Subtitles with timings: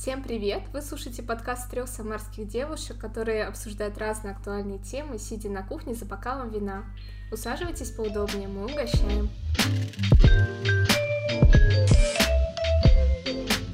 [0.00, 0.62] Всем привет!
[0.72, 6.06] Вы слушаете подкаст трех самарских девушек, которые обсуждают разные актуальные темы, сидя на кухне за
[6.06, 6.86] бокалом вина.
[7.30, 9.28] Усаживайтесь поудобнее, мы угощаем.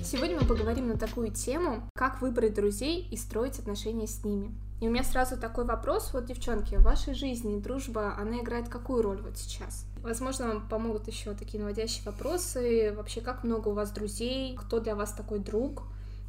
[0.02, 4.52] Сегодня мы поговорим на такую тему, как выбрать друзей и строить отношения с ними.
[4.80, 9.02] И у меня сразу такой вопрос, вот, девчонки, в вашей жизни дружба, она играет какую
[9.02, 9.86] роль вот сейчас?
[10.02, 12.92] Возможно, вам помогут еще такие наводящие вопросы.
[12.96, 14.56] Вообще, как много у вас друзей?
[14.56, 15.84] Кто для вас такой друг?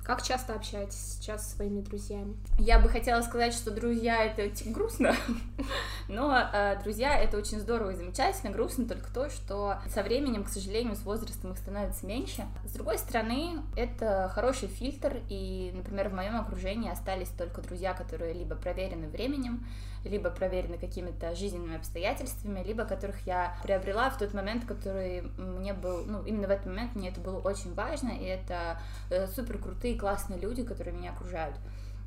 [0.07, 2.37] Как часто общаетесь сейчас со своими друзьями?
[2.59, 5.13] Я бы хотела сказать, что друзья это грустно,
[6.07, 8.53] но э, друзья это очень здорово и замечательно.
[8.53, 12.45] Грустно только то, что со временем, к сожалению, с возрастом их становится меньше.
[12.63, 18.31] С другой стороны, это хороший фильтр, и, например, в моем окружении остались только друзья, которые
[18.31, 19.67] либо проверены временем,
[20.07, 26.05] либо проверены какими-то жизненными обстоятельствами, либо которых я приобрела в тот момент, который мне был,
[26.05, 29.97] ну, именно в этот момент мне это было очень важно, и это э, супер крутые,
[29.97, 31.55] классные люди, которые меня окружают.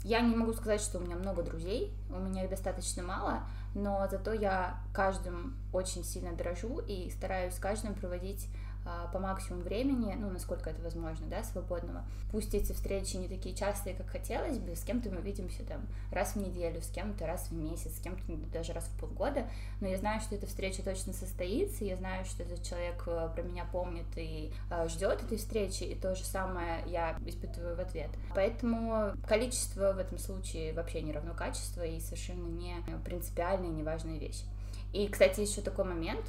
[0.03, 3.41] Я не могу сказать, что у меня много друзей, у меня их достаточно мало,
[3.75, 8.49] но зато я каждым очень сильно дорожу и стараюсь с каждым проводить
[9.13, 12.05] по максимуму времени, ну, насколько это возможно, да, свободного.
[12.31, 16.35] Пусть эти встречи не такие частые, как хотелось бы, с кем-то мы видимся там раз
[16.35, 18.23] в неделю, с кем-то раз в месяц, с кем-то
[18.53, 19.47] даже раз в полгода,
[19.81, 23.43] но я знаю, что эта встреча точно состоится, я знаю, что этот человек э, про
[23.43, 28.11] меня помнит и э, ждет этой встречи, и то же самое я испытываю в ответ.
[28.35, 34.45] Поэтому количество в этом случае вообще не равно качеству и совершенно не принципиальная неважная вещь.
[34.93, 36.25] И, кстати, еще такой момент,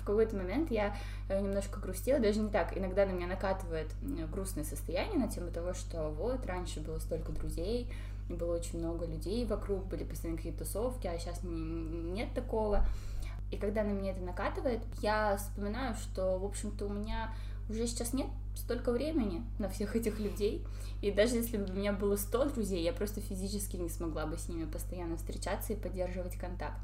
[0.00, 0.96] в какой-то момент я
[1.28, 3.88] э, немножко грустила, даже не так, иногда на меня накатывает
[4.32, 7.92] грустное состояние на тему того, что вот, раньше было столько друзей,
[8.28, 12.86] было очень много людей вокруг, были постоянно какие-то тусовки, а сейчас нет такого.
[13.50, 17.32] И когда на меня это накатывает, я вспоминаю, что, в общем-то, у меня
[17.68, 20.64] уже сейчас нет столько времени на всех этих людей.
[21.02, 24.38] И даже если бы у меня было 100 друзей, я просто физически не смогла бы
[24.38, 26.80] с ними постоянно встречаться и поддерживать контакт.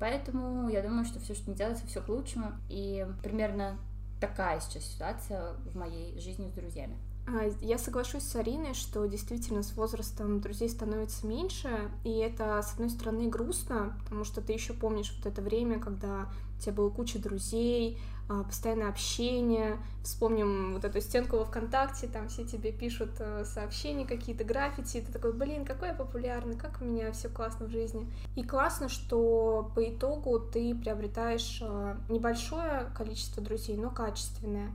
[0.00, 2.52] Поэтому я думаю, что все, что не делается, все к лучшему.
[2.68, 3.76] И примерно
[4.20, 6.96] такая сейчас ситуация в моей жизни с друзьями.
[7.26, 11.68] А, я соглашусь с Ариной, что действительно с возрастом друзей становится меньше,
[12.02, 16.28] и это, с одной стороны, грустно, потому что ты еще помнишь вот это время, когда
[16.56, 19.78] у тебя было куча друзей, постоянное общение.
[20.02, 25.00] Вспомним вот эту стенку во ВКонтакте, там все тебе пишут э, сообщения какие-то, граффити, и
[25.00, 28.10] ты такой, блин, какой я популярный, как у меня все классно в жизни.
[28.36, 34.70] И классно, что по итогу ты приобретаешь э, небольшое количество друзей, но качественное.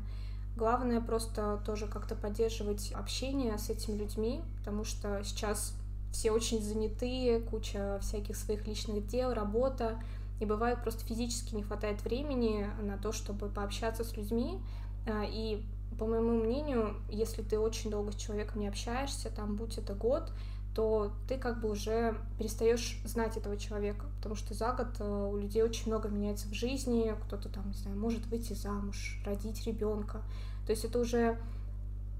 [0.55, 5.73] Главное просто тоже как-то поддерживать общение с этими людьми, потому что сейчас
[6.11, 9.99] все очень занятые, куча всяких своих личных дел, работа,
[10.39, 14.59] и бывает просто физически не хватает времени на то, чтобы пообщаться с людьми.
[15.05, 15.63] А, и
[15.97, 20.31] по моему мнению, если ты очень долго с человеком не общаешься, там, будь это год,
[20.75, 25.37] то ты как бы уже перестаешь знать этого человека, потому что за год э, у
[25.37, 30.21] людей очень много меняется в жизни, кто-то там, не знаю, может выйти замуж, родить ребенка.
[30.65, 31.37] То есть это уже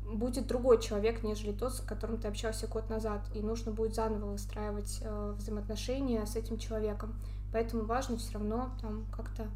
[0.06, 4.32] будет другой человек, нежели тот, с которым ты общался год назад, и нужно будет заново
[4.32, 7.16] выстраивать э, взаимоотношения с этим человеком.
[7.54, 9.48] Поэтому важно все равно там как-то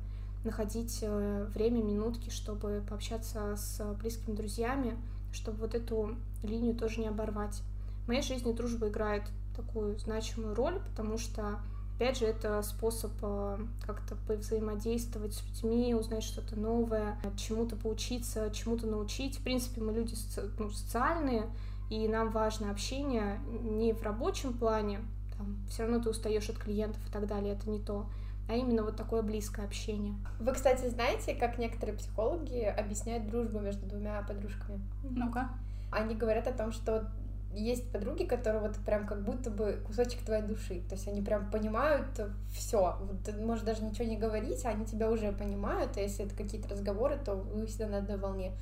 [0.44, 4.96] находить э, время, минутки, чтобы пообщаться с близкими друзьями,
[5.34, 7.62] чтобы вот эту линию тоже не оборвать.
[8.06, 9.24] В моей жизни дружба играет
[9.56, 11.60] такую значимую роль, потому что,
[11.96, 18.86] опять же, это способ э, как-то взаимодействовать с людьми, узнать что-то новое, чему-то поучиться, чему-то
[18.86, 19.40] научить.
[19.40, 20.16] В принципе, мы люди
[20.60, 21.48] ну, социальные,
[21.90, 25.00] и нам важно общение не в рабочем плане,
[25.38, 28.10] там, все равно ты устаешь от клиентов и так далее, это не то,
[28.48, 30.16] а именно вот такое близкое общение.
[30.40, 34.82] Вы, кстати, знаете, как некоторые психологи объясняют дружбу между двумя подружками?
[35.04, 35.50] Ну-ка.
[35.92, 37.10] Они говорят о том, что
[37.54, 40.82] есть подруги, которые вот прям как будто бы кусочек твоей души.
[40.88, 42.08] То есть они прям понимают
[42.54, 42.98] все.
[43.02, 45.98] Вот ты можешь даже ничего не говорить, а они тебя уже понимают.
[45.98, 48.54] И если это какие-то разговоры, то вы всегда на одной волне.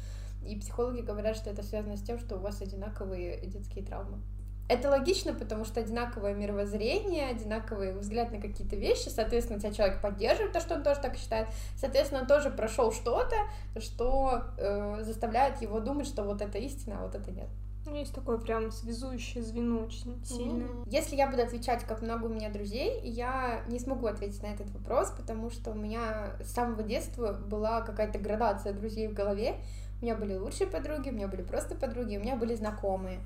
[0.46, 4.20] И психологи говорят, что это связано с тем, что у вас одинаковые детские травмы.
[4.68, 10.54] Это логично, потому что одинаковое мировоззрение, одинаковый взгляд на какие-то вещи, соответственно, тебя человек поддерживает,
[10.54, 11.48] то, что он тоже так считает,
[11.78, 13.36] соответственно, он тоже прошел что-то,
[13.78, 17.48] что э, заставляет его думать, что вот это истина, а вот это нет.
[17.86, 20.68] Ну, есть такое прям связующее звено очень сильное.
[20.68, 20.90] Mm-hmm.
[20.90, 24.72] Если я буду отвечать, как много у меня друзей, я не смогу ответить на этот
[24.72, 29.58] вопрос, потому что у меня с самого детства была какая-то градация друзей в голове.
[30.02, 33.20] У меня были лучшие подруги, у меня были просто подруги, у меня были знакомые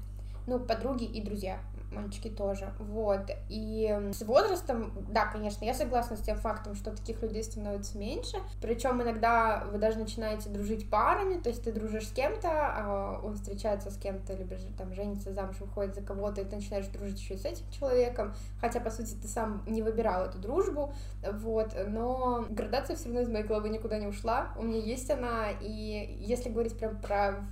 [0.49, 1.59] ну, подруги и друзья.
[1.91, 7.21] Мальчики тоже, вот, и с возрастом, да, конечно, я согласна с тем фактом, что таких
[7.21, 12.11] людей становится меньше, причем иногда вы даже начинаете дружить парами, то есть ты дружишь с
[12.11, 16.45] кем-то, а он встречается с кем-то, либо же там женится замуж, выходит за кого-то, и
[16.45, 20.37] ты начинаешь дружить еще с этим человеком, хотя, по сути, ты сам не выбирал эту
[20.37, 20.93] дружбу,
[21.23, 25.51] вот, но градация все равно из моей головы никуда не ушла, у меня есть она,
[25.61, 27.47] и если говорить прям про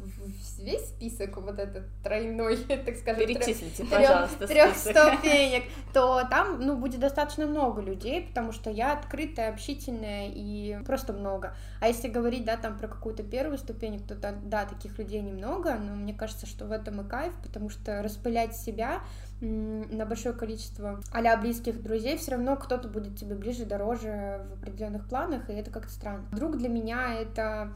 [0.60, 5.64] весь список, вот этот тройной, так скажем, Перечислите, трех, пожалуйста, трех ступенек,
[5.94, 11.56] то там, ну, будет достаточно много людей, потому что я открытая, общительная и просто много.
[11.82, 15.96] А если говорить, да, там про какую-то первую ступень, то да, таких людей немного, но
[15.96, 19.02] мне кажется, что в этом и кайф, потому что распылять себя
[19.40, 25.08] на большое количество а близких друзей, все равно кто-то будет тебе ближе, дороже в определенных
[25.08, 26.26] планах, и это как-то странно.
[26.32, 27.72] Друг для меня это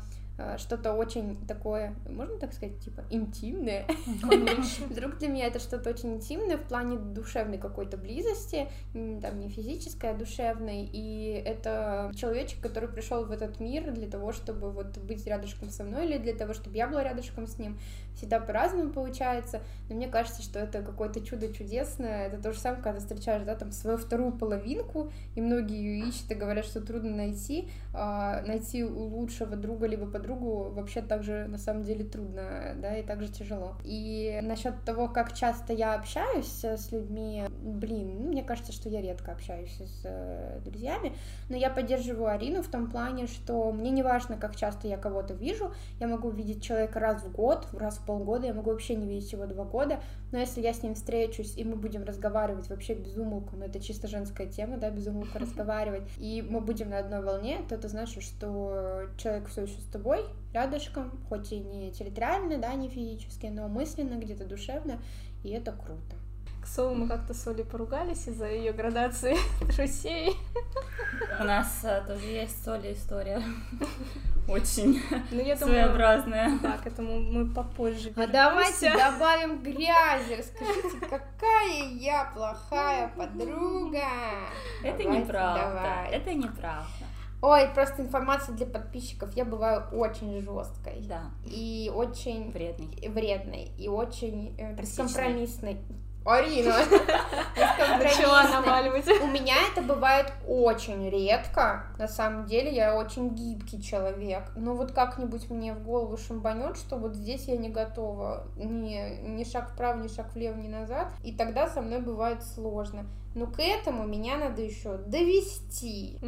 [0.58, 3.86] что-то очень такое, можно так сказать, типа интимное.
[4.90, 10.12] Вдруг для меня это что-то очень интимное в плане душевной какой-то близости, там не физической,
[10.12, 10.90] а душевной.
[10.92, 15.84] И это человечек, который пришел в этот мир для того, чтобы вот быть рядышком со
[15.84, 17.78] мной или для того, чтобы я была рядышком с ним.
[18.16, 22.28] Всегда по-разному получается, но мне кажется, что это какое-то чудо чудесное.
[22.28, 26.30] Это то же самое, когда встречаешь, да, там свою вторую половинку, и многие ее ищут
[26.32, 31.58] и говорят, что трудно найти, а найти лучшего друга либо подругу другу вообще также на
[31.58, 33.76] самом деле трудно, да, и также тяжело.
[33.84, 39.02] И насчет того, как часто я общаюсь с людьми, блин, ну, мне кажется, что я
[39.02, 41.14] редко общаюсь с э, друзьями,
[41.50, 45.34] но я поддерживаю Арину в том плане, что мне не важно, как часто я кого-то
[45.34, 49.08] вижу, я могу видеть человека раз в год, раз в полгода, я могу вообще не
[49.08, 50.00] видеть его два года,
[50.32, 53.80] но если я с ним встречусь, и мы будем разговаривать вообще без умолку, ну это
[53.80, 57.88] чисто женская тема, да, без умолку разговаривать, и мы будем на одной волне, то это
[57.88, 60.24] значит, что человек все еще с тобой,
[60.54, 65.02] рядышком, хоть и не территориально, да, не физически, но мысленно, где-то душевно,
[65.44, 66.21] и это круто.
[66.62, 69.36] К слову, мы как-то с Олей поругались из-за ее градации
[69.76, 70.38] друзей.
[71.40, 73.42] У нас а, тоже есть с Олей история.
[74.48, 76.46] Очень ну, я своеобразная.
[76.46, 80.36] Думаю, да, к этому мы попозже А давайте добавим грязи.
[80.38, 84.04] Расскажите, какая я плохая подруга.
[84.84, 86.08] Это неправда.
[86.12, 86.88] Это неправда.
[87.42, 89.36] Ой, просто информация для подписчиков.
[89.36, 91.02] Я бываю очень жесткой.
[91.08, 91.32] Да.
[91.46, 93.10] И очень вредной.
[93.10, 93.72] Вредной.
[93.80, 95.80] И очень э, бескомпромиссной.
[96.24, 96.76] Арина!
[98.00, 99.08] Начала наваливать.
[99.22, 101.86] У меня это бывает очень редко.
[101.98, 104.44] На самом деле я очень гибкий человек.
[104.56, 108.48] Но вот как-нибудь мне в голову шамбанет, что вот здесь я не готова.
[108.56, 111.08] Ни, ни шаг вправо, ни шаг влево, ни назад.
[111.24, 113.06] И тогда со мной бывает сложно.
[113.34, 116.20] Но к этому меня надо еще довести.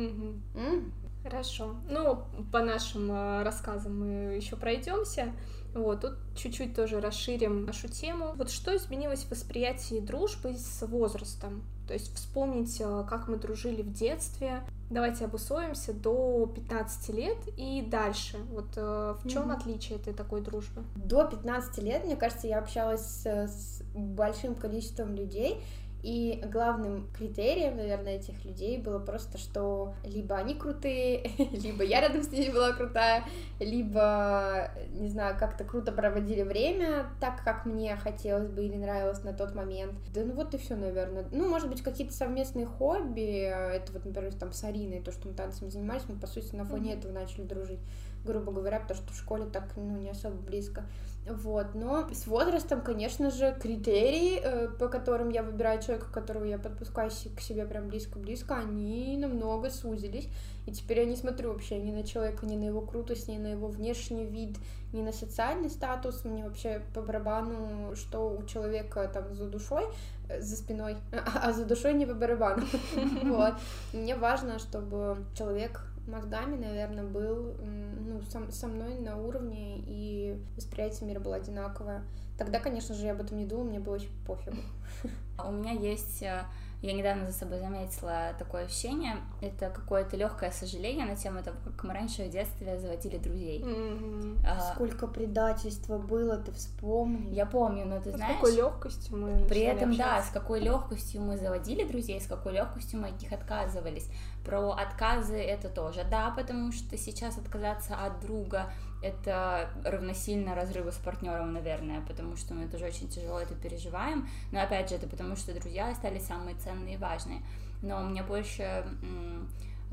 [1.24, 1.76] Хорошо.
[1.90, 5.32] Ну, по нашим э, рассказам мы еще пройдемся.
[5.74, 8.34] Вот, тут чуть-чуть тоже расширим нашу тему.
[8.36, 11.64] Вот что изменилось в восприятии дружбы с возрастом?
[11.88, 14.62] То есть вспомнить, э, как мы дружили в детстве.
[14.90, 18.38] Давайте обусловимся до 15 лет и дальше.
[18.52, 19.56] Вот э, в чем mm-hmm.
[19.56, 20.84] отличие этой такой дружбы?
[20.96, 25.62] До 15 лет, мне кажется, я общалась с большим количеством людей,
[26.04, 32.24] и главным критерием, наверное, этих людей было просто, что либо они крутые, либо я рядом
[32.24, 33.24] с ними была крутая,
[33.60, 39.32] либо, не знаю, как-то круто проводили время так, как мне хотелось бы или нравилось на
[39.32, 39.94] тот момент.
[40.14, 41.26] Да ну вот и все, наверное.
[41.32, 43.46] Ну, может быть, какие-то совместные хобби.
[43.76, 46.66] Это вот, например, там с Ариной, то, что мы танцами занимались, мы, по сути, на
[46.66, 47.00] фоне mm-hmm.
[47.00, 47.80] этого начали дружить
[48.26, 50.84] грубо говоря, потому что в школе так, ну, не особо близко.
[51.26, 56.58] Вот, но с возрастом, конечно же, критерии, э, по которым я выбираю человека, которого я
[56.58, 60.28] подпускаю к себе прям близко-близко, они намного сузились.
[60.66, 63.48] И теперь я не смотрю вообще ни на человека, ни на его крутость, ни на
[63.48, 64.58] его внешний вид,
[64.92, 66.26] ни на социальный статус.
[66.26, 69.86] Мне вообще по барабану, что у человека там за душой,
[70.28, 70.98] э, за спиной,
[71.42, 72.66] а за душой не по барабану.
[73.24, 73.54] Вот.
[73.94, 81.08] Мне важно, чтобы человек мозгами, наверное, был ну, со, со мной на уровне, и восприятие
[81.08, 82.04] мира было одинаковое.
[82.38, 84.58] Тогда, конечно же, я об этом не думала, мне было очень пофигу.
[85.44, 86.44] У меня есть э,
[86.84, 89.16] я недавно за собой заметила такое ощущение.
[89.40, 93.62] Это какое-то легкое сожаление на тему того, как мы раньше в детстве заводили друзей.
[93.62, 94.40] Mm-hmm.
[94.46, 97.34] А, Сколько предательства было, ты вспомни.
[97.34, 98.34] Я помню, но ты с знаешь.
[98.34, 99.46] С какой легкостью мы.
[99.48, 100.16] При этом, общаться.
[100.16, 104.10] да, с какой легкостью мы заводили друзей, с какой легкостью мы от них отказывались.
[104.44, 108.66] Про отказы это тоже, да, потому что сейчас отказаться от друга
[109.04, 114.28] это равносильно разрыву с партнером, наверное, потому что мы тоже очень тяжело это переживаем.
[114.52, 117.42] Но опять же, это потому что друзья стали самые ценные и важные.
[117.82, 118.86] Но мне больше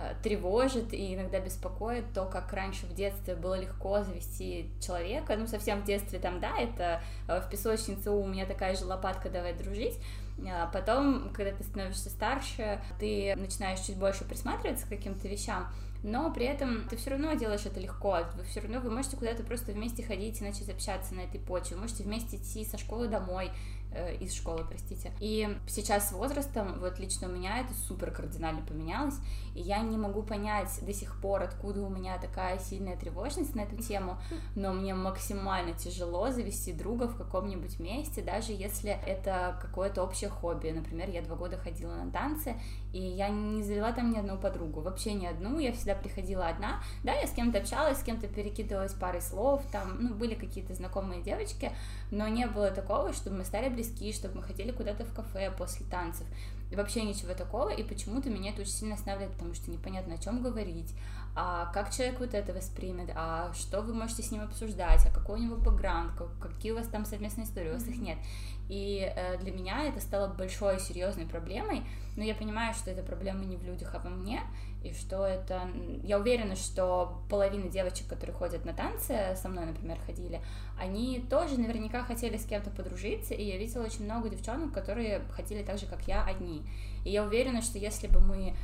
[0.00, 5.47] Э, тревожит и иногда беспокоит то, как раньше в детстве было легко завести человека, ну,
[5.47, 9.52] совсем в детстве там, да, это э, в песочнице у меня такая же лопатка, давай
[9.52, 9.99] дружить,
[10.49, 15.67] а потом, когда ты становишься старше, ты начинаешь чуть больше присматриваться к каким-то вещам,
[16.02, 19.42] но при этом ты все равно делаешь это легко, вы все равно вы можете куда-то
[19.42, 23.09] просто вместе ходить и начать общаться на этой почве, вы можете вместе идти со школы
[23.09, 23.50] домой,
[23.92, 25.11] Э, из школы, простите.
[25.19, 29.16] И сейчас с возрастом, вот лично у меня это супер кардинально поменялось,
[29.57, 33.62] и я не могу понять до сих пор, откуда у меня такая сильная тревожность на
[33.62, 34.19] эту тему,
[34.54, 40.69] но мне максимально тяжело завести друга в каком-нибудь месте, даже если это какое-то общее хобби.
[40.69, 42.54] Например, я два года ходила на танцы,
[42.92, 46.82] и я не завела там ни одну подругу, вообще ни одну, я всегда приходила одна,
[47.04, 51.23] да, я с кем-то общалась, с кем-то перекидывалась парой слов, там, ну, были какие-то знакомые
[51.23, 51.73] девочки,
[52.11, 55.87] но не было такого, чтобы мы стали близки, чтобы мы ходили куда-то в кафе после
[55.87, 56.26] танцев,
[56.73, 60.42] вообще ничего такого, и почему-то меня это очень сильно останавливает, потому что непонятно, о чем
[60.42, 60.94] говорить,
[61.37, 65.38] а как человек вот это воспримет, а что вы можете с ним обсуждать, а какой
[65.38, 68.18] у него бэкграунд, какие у вас там совместные истории, у вас их нет.
[68.70, 71.82] И э, для меня это стало большой серьезной проблемой,
[72.16, 74.42] но я понимаю, что эта проблема не в людях, а во мне,
[74.82, 75.68] и что это...
[76.02, 80.40] Я уверена, что половина девочек, которые ходят на танцы, со мной, например, ходили,
[80.78, 85.62] они тоже наверняка хотели с кем-то подружиться, и я видела очень много девчонок, которые хотели
[85.62, 86.62] так же, как я, одни.
[87.04, 88.54] И я уверена, что если бы мы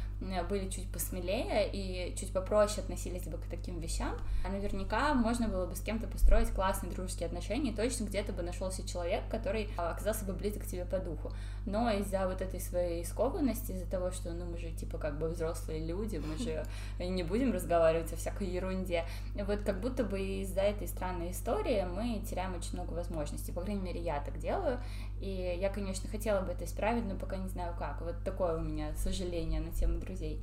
[0.48, 4.16] были чуть посмелее и чуть попроще относились бы к таким вещам,
[4.48, 8.86] наверняка можно было бы с кем-то построить классные дружеские отношения, и точно где-то бы нашелся
[8.86, 11.32] человек, который оказался бы близок к тебе по духу.
[11.66, 15.28] Но из-за вот этой своей скованности, из-за того, что ну, мы же типа как бы
[15.28, 16.64] взрослые люди, мы же
[16.98, 22.20] не будем разговаривать о всякой ерунде, вот как будто бы из-за этой странной истории мы
[22.28, 23.52] теряем очень много возможностей.
[23.52, 24.78] По крайней мере, я так делаю,
[25.20, 28.00] и я, конечно, хотела бы это исправить, но пока не знаю как.
[28.00, 30.40] Вот такое у меня сожаление на тему друзей.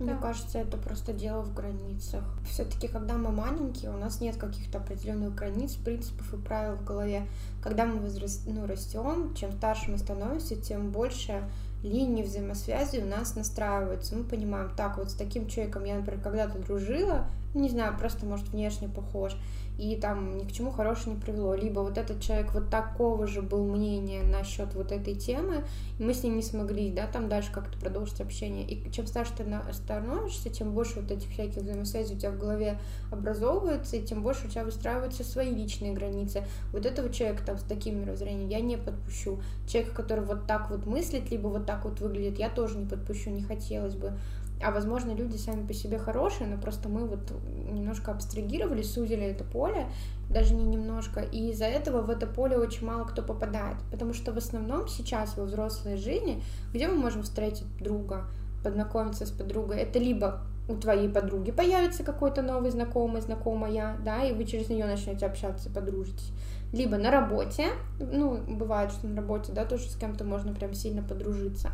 [0.00, 0.18] Мне да.
[0.18, 2.24] кажется, это просто дело в границах.
[2.48, 7.26] Все-таки, когда мы маленькие, у нас нет каких-то определенных границ, принципов и правил в голове.
[7.62, 8.46] Когда мы возраст...
[8.46, 11.44] ну, растем, чем старше мы становимся, тем больше
[11.82, 14.16] линии взаимосвязи у нас настраиваются.
[14.16, 18.48] Мы понимаем, так, вот с таким человеком я, например, когда-то дружила, не знаю, просто, может,
[18.48, 19.36] внешне похож,
[19.80, 21.54] и там ни к чему хорошему не привело.
[21.54, 25.64] Либо вот этот человек вот такого же был мнения насчет вот этой темы,
[25.98, 28.68] и мы с ним не смогли, да, там дальше как-то продолжить общение.
[28.68, 32.78] И чем старше ты становишься, тем больше вот этих всяких взаимосвязей у тебя в голове
[33.10, 36.44] образовывается, и тем больше у тебя выстраиваются свои личные границы.
[36.72, 39.40] Вот этого человека там с таким мировоззрением я не подпущу.
[39.66, 43.30] Человека, который вот так вот мыслит, либо вот так вот выглядит, я тоже не подпущу,
[43.30, 44.12] не хотелось бы.
[44.62, 47.32] А возможно, люди сами по себе хорошие, но просто мы вот
[47.70, 49.86] немножко абстрагировали, сузили это поле,
[50.28, 53.76] даже не немножко, и из-за этого в это поле очень мало кто попадает.
[53.90, 58.26] Потому что в основном сейчас во взрослой жизни, где мы можем встретить друга,
[58.62, 64.32] познакомиться с подругой, это либо у твоей подруги появится какой-то новый знакомый, знакомая, да, и
[64.32, 66.32] вы через нее начнете общаться, подружитесь
[66.72, 71.02] либо на работе, ну, бывает, что на работе, да, тоже с кем-то можно прям сильно
[71.02, 71.70] подружиться,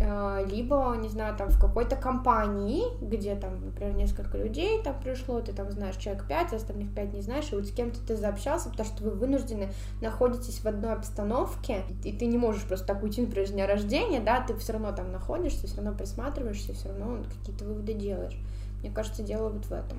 [0.00, 5.40] а, либо, не знаю, там в какой-то компании, где там, например, несколько людей там пришло,
[5.40, 8.16] ты там знаешь человек 5, а остальных 5 не знаешь, и вот с кем-то ты
[8.16, 13.02] заобщался, потому что вы вынуждены находитесь в одной обстановке, и ты не можешь просто так
[13.02, 16.88] уйти, например, с дня рождения, да, ты все равно там находишься, все равно присматриваешься, все
[16.88, 18.38] равно какие-то выводы делаешь.
[18.80, 19.98] Мне кажется, дело вот в этом.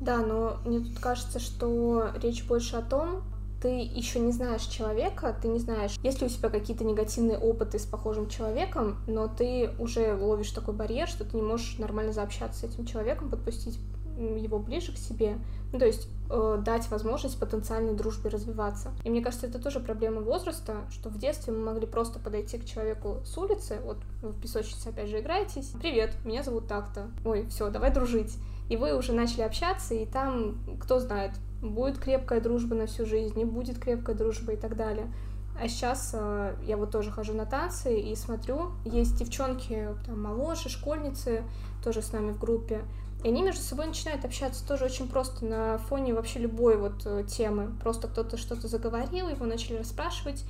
[0.00, 3.22] Да, но мне тут кажется, что речь больше о том,
[3.60, 7.78] ты еще не знаешь человека, ты не знаешь, есть ли у тебя какие-то негативные опыты
[7.78, 12.60] с похожим человеком, но ты уже ловишь такой барьер, что ты не можешь нормально заобщаться
[12.60, 13.78] с этим человеком, подпустить
[14.18, 15.38] его ближе к себе,
[15.72, 18.90] ну, то есть э, дать возможность потенциальной дружбе развиваться.
[19.04, 22.64] И мне кажется, это тоже проблема возраста, что в детстве мы могли просто подойти к
[22.64, 27.46] человеку с улицы, вот вы в песочнице опять же играетесь, привет, меня зовут так-то, ой,
[27.48, 28.36] все, давай дружить.
[28.68, 33.36] И вы уже начали общаться, и там, кто знает, будет крепкая дружба на всю жизнь,
[33.36, 35.12] не будет крепкая дружба и так далее.
[35.60, 40.68] А сейчас э, я вот тоже хожу на танцы и смотрю, есть девчонки там моложе,
[40.68, 41.42] школьницы,
[41.82, 42.82] тоже с нами в группе,
[43.24, 47.24] и они между собой начинают общаться тоже очень просто на фоне вообще любой вот э,
[47.28, 47.72] темы.
[47.82, 50.44] Просто кто-то что-то заговорил, его начали расспрашивать.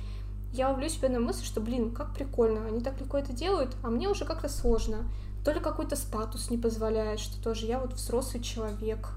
[0.53, 3.89] Я ловлю себя на мысль, что, блин, как прикольно, они так легко это делают, а
[3.89, 5.05] мне уже как-то сложно.
[5.43, 9.09] То ли какой-то статус не позволяет, что тоже я вот взрослый человек,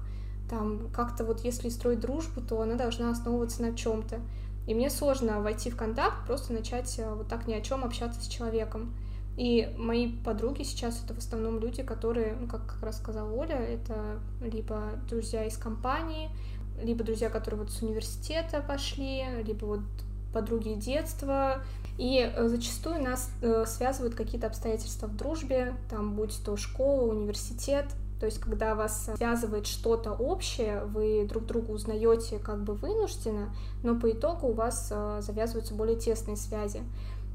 [0.49, 4.19] там как-то вот если строить дружбу, то она должна основываться на чем-то.
[4.67, 8.21] И мне сложно войти в контакт, просто начать э, вот так ни о чем общаться
[8.21, 8.93] с человеком.
[9.35, 13.57] И мои подруги сейчас это в основном люди, которые, ну, как как раз сказала Оля,
[13.57, 16.29] это либо друзья из компании,
[16.81, 19.81] либо друзья, которые вот с университета пошли, либо вот
[20.33, 21.61] подруги детства,
[21.97, 27.85] и э, зачастую нас э, связывают какие-то обстоятельства в дружбе, там будь то школа, университет,
[28.23, 33.53] то есть, когда вас связывает что-то общее, вы друг друга узнаете как бы вынужденно,
[33.83, 36.83] но по итогу у вас э, завязываются более тесные связи.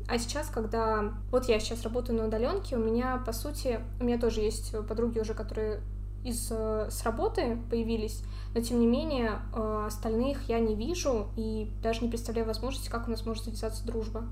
[0.08, 1.12] А сейчас, когда...
[1.30, 5.18] Вот я сейчас работаю на удаленке, у меня, по сути, у меня тоже есть подруги
[5.18, 5.82] уже, которые
[6.24, 8.22] из с работы появились,
[8.54, 13.10] но тем не менее остальных я не вижу и даже не представляю возможности, как у
[13.10, 14.24] нас может завязаться дружба.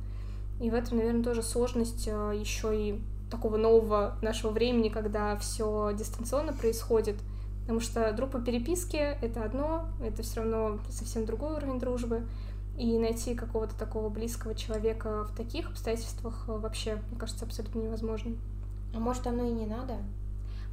[0.58, 5.92] И в этом, наверное, тоже сложность э, еще и такого нового нашего времени, когда все
[5.94, 7.16] дистанционно происходит.
[7.62, 12.26] Потому что друг по переписке— это одно, это все равно совсем другой уровень дружбы.
[12.78, 18.36] И найти какого-то такого близкого человека в таких обстоятельствах э, вообще, мне кажется, абсолютно невозможно.
[18.94, 19.94] А может, оно и не надо?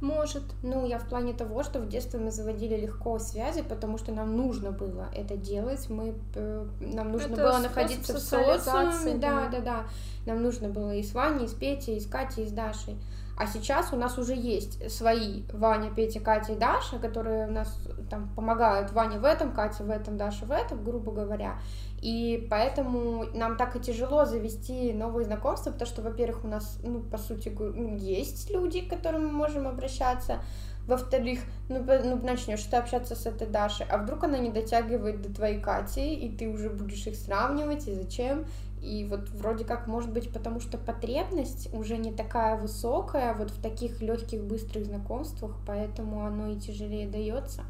[0.04, 0.42] Может.
[0.62, 4.36] Ну, я в плане того, что в детстве мы заводили легко связи, потому что нам
[4.36, 9.60] нужно было это делать, мы, э, нам нужно это было находиться в социуме, да, да,
[9.60, 9.84] да,
[10.26, 12.96] нам нужно было и с Ваней, и с Петей, и с Катей, и с Дашей.
[13.36, 17.76] А сейчас у нас уже есть свои Ваня, Петя, Катя и Даша, которые у нас
[18.08, 21.58] там помогают Ваня в этом, Катя в этом, Даша в этом, грубо говоря.
[22.00, 27.00] И поэтому нам так и тяжело завести новые знакомства, потому что, во-первых, у нас, ну,
[27.00, 30.40] по сути, ну, есть люди, к которым мы можем обращаться,
[30.86, 35.34] во-вторых, ну, ну начнешь ты общаться с этой Дашей, а вдруг она не дотягивает до
[35.34, 38.44] твоей Кати, и ты уже будешь их сравнивать, и зачем?
[38.84, 43.62] И вот вроде как, может быть, потому что потребность уже не такая высокая вот в
[43.62, 47.62] таких легких, быстрых знакомствах, поэтому оно и тяжелее дается.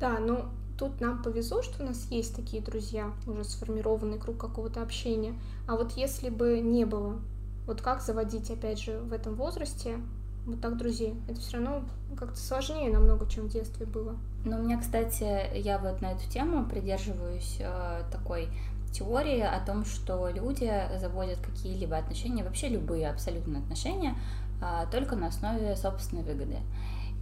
[0.00, 0.46] Да, ну
[0.76, 5.34] тут нам повезло, что у нас есть такие друзья, уже сформированный круг какого-то общения.
[5.68, 7.20] А вот если бы не было,
[7.66, 9.98] вот как заводить, опять же, в этом возрасте
[10.46, 11.14] вот так друзей?
[11.28, 11.82] Это все равно
[12.16, 14.16] как-то сложнее намного, чем в детстве было.
[14.44, 18.48] Ну, у меня, кстати, я вот на эту тему придерживаюсь э, такой
[18.98, 24.14] теории о том, что люди заводят какие-либо отношения, вообще любые абсолютно отношения,
[24.60, 26.58] э, только на основе собственной выгоды.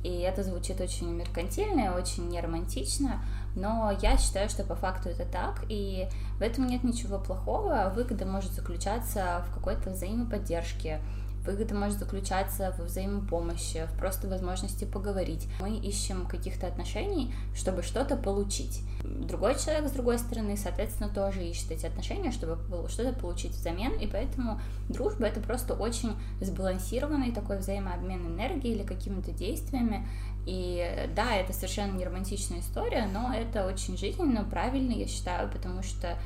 [0.05, 3.23] И это звучит очень меркантильно, очень неромантично,
[3.57, 7.91] но я считаю, что по факту это так, и в этом нет ничего плохого.
[7.95, 11.01] Выгода может заключаться в какой-то взаимоподдержке,
[11.45, 15.47] Выгода может заключаться в взаимопомощи, в просто возможности поговорить.
[15.61, 18.83] Мы ищем каких-то отношений, чтобы что-то получить.
[19.05, 22.59] Другой человек, с другой стороны, соответственно, тоже ищет эти отношения, чтобы
[22.89, 29.33] что-то получить взамен, и поэтому дружба— это просто очень сбалансированный такой взаимообмен энергией или какими-то
[29.33, 30.09] действиями,
[30.47, 35.83] и да, это совершенно не романтичная история, но это очень жизненно, правильно, я считаю, потому
[35.83, 36.19] что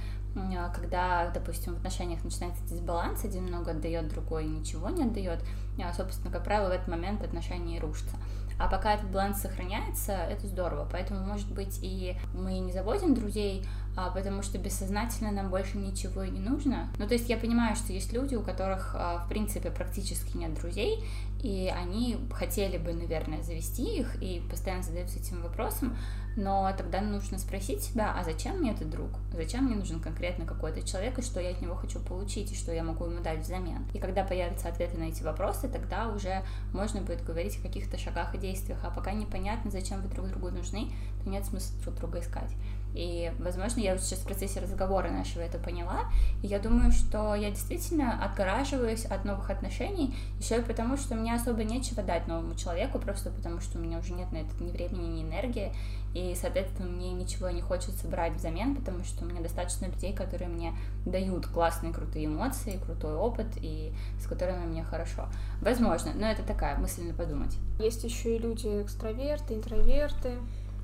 [0.75, 5.43] когда, допустим, в отношениях начинается дисбаланс, один много отдает, другой ничего не отдает,
[5.83, 8.17] а, собственно, как правило, в этот момент отношения рушатся.
[8.59, 10.89] А пока этот баланс сохраняется, это здорово.
[10.91, 13.65] Поэтому, может быть, и мы не заводим друзей,
[13.97, 16.89] а, потому что бессознательно нам больше ничего и не нужно.
[16.99, 20.55] Ну, то есть я понимаю, что есть люди, у которых, а, в принципе, практически нет
[20.55, 21.05] друзей,
[21.41, 25.97] и они хотели бы, наверное, завести их и постоянно задаются этим вопросом,
[26.39, 29.11] но тогда нужно спросить себя, а зачем мне этот друг?
[29.33, 32.73] Зачем мне нужен конкретно какой-то человек, и что я от него хочу получить, и что
[32.73, 33.85] я могу ему дать взамен?
[33.93, 38.37] И когда появятся ответы на эти вопросы, тогда уже можно будет говорить о каких-то шагах
[38.37, 40.93] и действиях, а пока непонятно, зачем вы друг другу нужны,
[41.25, 42.53] то нет смысла друг друга искать.
[42.95, 46.11] И, возможно, я сейчас в процессе разговора нашего это поняла.
[46.43, 51.35] И я думаю, что я действительно отгораживаюсь от новых отношений еще и потому, что мне
[51.35, 54.71] особо нечего дать новому человеку, просто потому что у меня уже нет на это ни
[54.71, 55.73] времени, ни энергии.
[56.15, 60.49] И, соответственно, мне ничего не хочется брать взамен, потому что у меня достаточно людей, которые
[60.49, 60.73] мне
[61.05, 65.29] дают классные, крутые эмоции, крутой опыт, и с которыми мне хорошо.
[65.61, 67.57] Возможно, но это такая мысль подумать.
[67.79, 70.33] Есть еще и люди экстраверты, интроверты,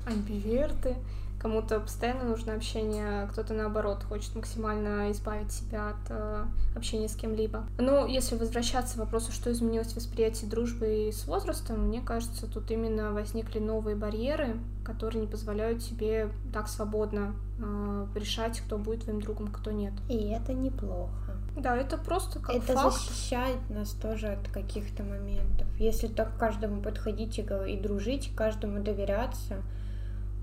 [0.05, 0.95] амбиверты
[1.45, 6.43] кому-то постоянно нужно общение, а кто-то наоборот хочет максимально избавить себя от э,
[6.75, 7.65] общения с кем-либо.
[7.77, 12.71] Но если возвращаться к вопросу, что изменилось в восприятии дружбы с возрастом, мне кажется, тут
[12.71, 19.21] именно возникли новые барьеры, которые не позволяют тебе так свободно э, решать, кто будет твоим
[19.21, 19.93] другом, кто нет.
[20.09, 21.37] И это неплохо.
[21.55, 22.95] Да, это просто как Это факт.
[22.95, 25.67] защищает нас тоже от каких-то моментов.
[25.77, 29.61] Если так каждому подходить и, и дружить, каждому доверяться,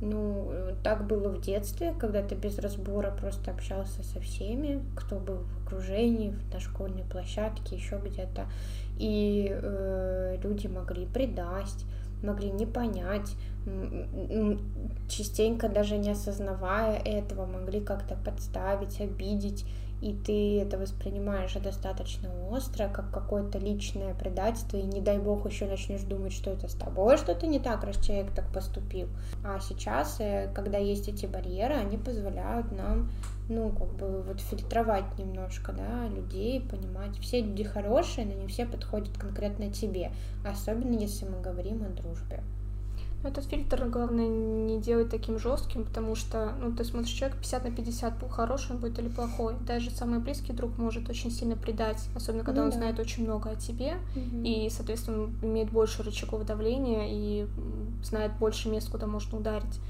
[0.03, 0.51] ну,
[0.83, 5.65] так было в детстве, когда ты без разбора просто общался со всеми, кто был в
[5.65, 8.47] окружении, на школьной площадке, еще где-то.
[8.99, 11.85] И э, люди могли предать,
[12.23, 13.37] могли не понять,
[15.09, 19.65] частенько даже не осознавая этого, могли как-то подставить, обидеть.
[20.03, 25.67] И ты это воспринимаешь достаточно остро, как какое-то личное предательство, и не дай бог еще
[25.67, 29.07] начнешь думать, что это с тобой что-то не так, раз человек так поступил.
[29.45, 33.11] А сейчас, э, когда есть эти барьеры, они позволяют нам
[33.49, 37.19] ну, как бы вот фильтровать немножко, да, людей, понимать.
[37.19, 40.11] Все люди хорошие, но не все подходят конкретно тебе,
[40.45, 42.43] особенно если мы говорим о дружбе.
[43.25, 47.71] Этот фильтр, главное, не делать таким жестким, потому что, ну, ты смотришь, человек 50 на
[47.71, 49.55] 50, хороший он будет или плохой.
[49.65, 52.79] Даже самый близкий друг может очень сильно предать, особенно когда ну, он да.
[52.79, 54.43] знает очень много о тебе, угу.
[54.43, 57.47] и, соответственно, имеет больше рычагов давления и
[58.03, 59.81] знает больше мест, куда можно ударить.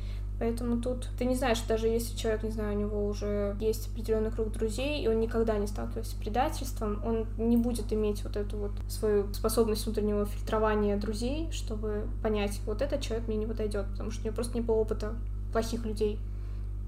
[0.43, 4.33] Поэтому тут ты не знаешь, даже если человек, не знаю, у него уже есть определенный
[4.33, 8.57] круг друзей, и он никогда не сталкивался с предательством, он не будет иметь вот эту
[8.57, 14.11] вот свою способность внутреннего фильтрования друзей, чтобы понять, вот этот человек мне не подойдет, потому
[14.11, 15.15] что у него просто не было опыта
[15.53, 16.19] плохих людей.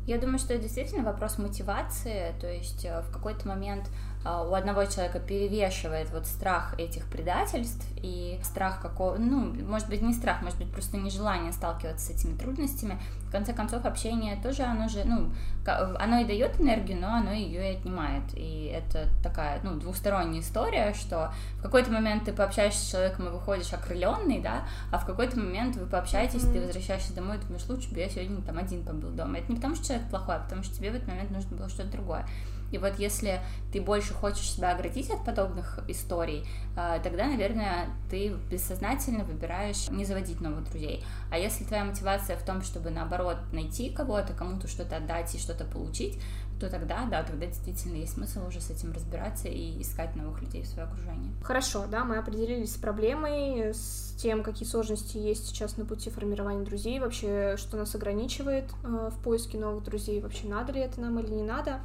[0.08, 3.88] Я думаю, что это действительно вопрос мотивации, то есть э, в какой-то момент
[4.24, 10.14] у одного человека перевешивает вот страх этих предательств и страх какого, ну, может быть, не
[10.14, 12.98] страх, может быть, просто нежелание сталкиваться с этими трудностями.
[13.28, 15.30] В конце концов, общение тоже, оно же, ну,
[15.66, 18.22] оно и дает энергию, но оно ее и отнимает.
[18.34, 23.30] И это такая, ну, двусторонняя история, что в какой-то момент ты пообщаешься с человеком и
[23.30, 26.52] выходишь окрыленный, да, а в какой-то момент вы пообщаетесь, mm-hmm.
[26.52, 29.38] ты возвращаешься домой и думаешь, лучше бы я сегодня там один побыл дома.
[29.38, 31.68] Это не потому, что человек плохой, а потому что тебе в этот момент нужно было
[31.68, 32.26] что-то другое.
[32.74, 33.40] И вот если
[33.72, 36.44] ты больше хочешь себя оградить от подобных историй,
[36.76, 41.04] а, тогда, наверное, ты бессознательно выбираешь не заводить новых друзей.
[41.30, 45.64] А если твоя мотивация в том, чтобы, наоборот, найти кого-то, кому-то что-то отдать и что-то
[45.64, 46.18] получить,
[46.58, 50.62] то тогда, да, тогда действительно есть смысл уже с этим разбираться и искать новых людей
[50.62, 51.32] в свое окружение.
[51.44, 56.64] Хорошо, да, мы определились с проблемой, с тем, какие сложности есть сейчас на пути формирования
[56.64, 61.20] друзей, вообще, что нас ограничивает э, в поиске новых друзей, вообще надо ли это нам
[61.20, 61.80] или не надо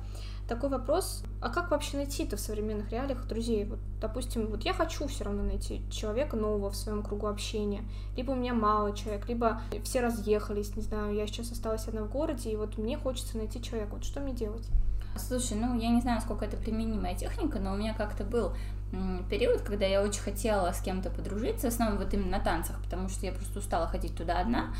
[0.50, 3.64] такой вопрос, а как вообще найти-то в современных реалиях друзей?
[3.66, 7.84] Вот, допустим, вот я хочу все равно найти человека нового в своем кругу общения.
[8.18, 12.12] Либо у меня мало человек, либо все разъехались, не знаю, я сейчас осталась одна в
[12.12, 13.94] городе, и вот мне хочется найти человека.
[13.94, 14.68] Вот что мне делать?
[15.16, 18.54] Слушай, ну я не знаю, сколько это применимая техника, но у меня как-то был
[19.30, 23.08] период, когда я очень хотела с кем-то подружиться, в основном вот именно на танцах, потому
[23.08, 24.74] что я просто устала ходить туда одна.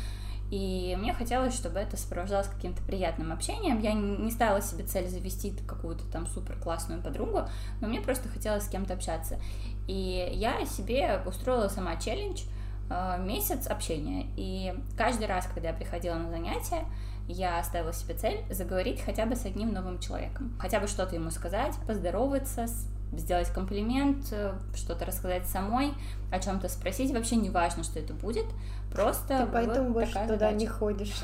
[0.50, 3.80] И мне хотелось, чтобы это сопровождалось каким-то приятным общением.
[3.80, 7.42] Я не ставила себе цель завести какую-то там супер классную подругу,
[7.80, 9.38] но мне просто хотелось с кем-то общаться.
[9.86, 12.42] И я себе устроила сама челлендж
[12.90, 14.26] э, месяц общения.
[14.36, 16.84] И каждый раз, когда я приходила на занятия,
[17.28, 20.56] я ставила себе цель заговорить хотя бы с одним новым человеком.
[20.58, 22.66] Хотя бы что-то ему сказать, поздороваться,
[23.12, 25.92] сделать комплимент, э, что-то рассказать самой,
[26.30, 28.46] о чем-то спросить, вообще не важно, что это будет,
[28.92, 30.56] просто Ты поэтому вот больше туда задача.
[30.56, 31.14] не ходишь.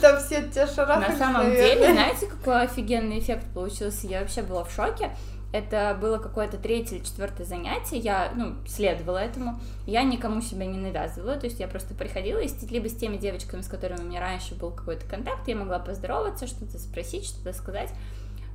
[0.00, 1.18] Там все те шарахались.
[1.18, 4.06] На самом деле, знаете, какой офигенный эффект получился?
[4.06, 5.10] Я вообще была в шоке.
[5.50, 10.76] Это было какое-то третье или четвертое занятие, я, ну, следовала этому, я никому себя не
[10.76, 14.20] навязывала, то есть я просто приходила, и либо с теми девочками, с которыми у меня
[14.20, 17.88] раньше был какой-то контакт, я могла поздороваться, что-то спросить, что-то сказать,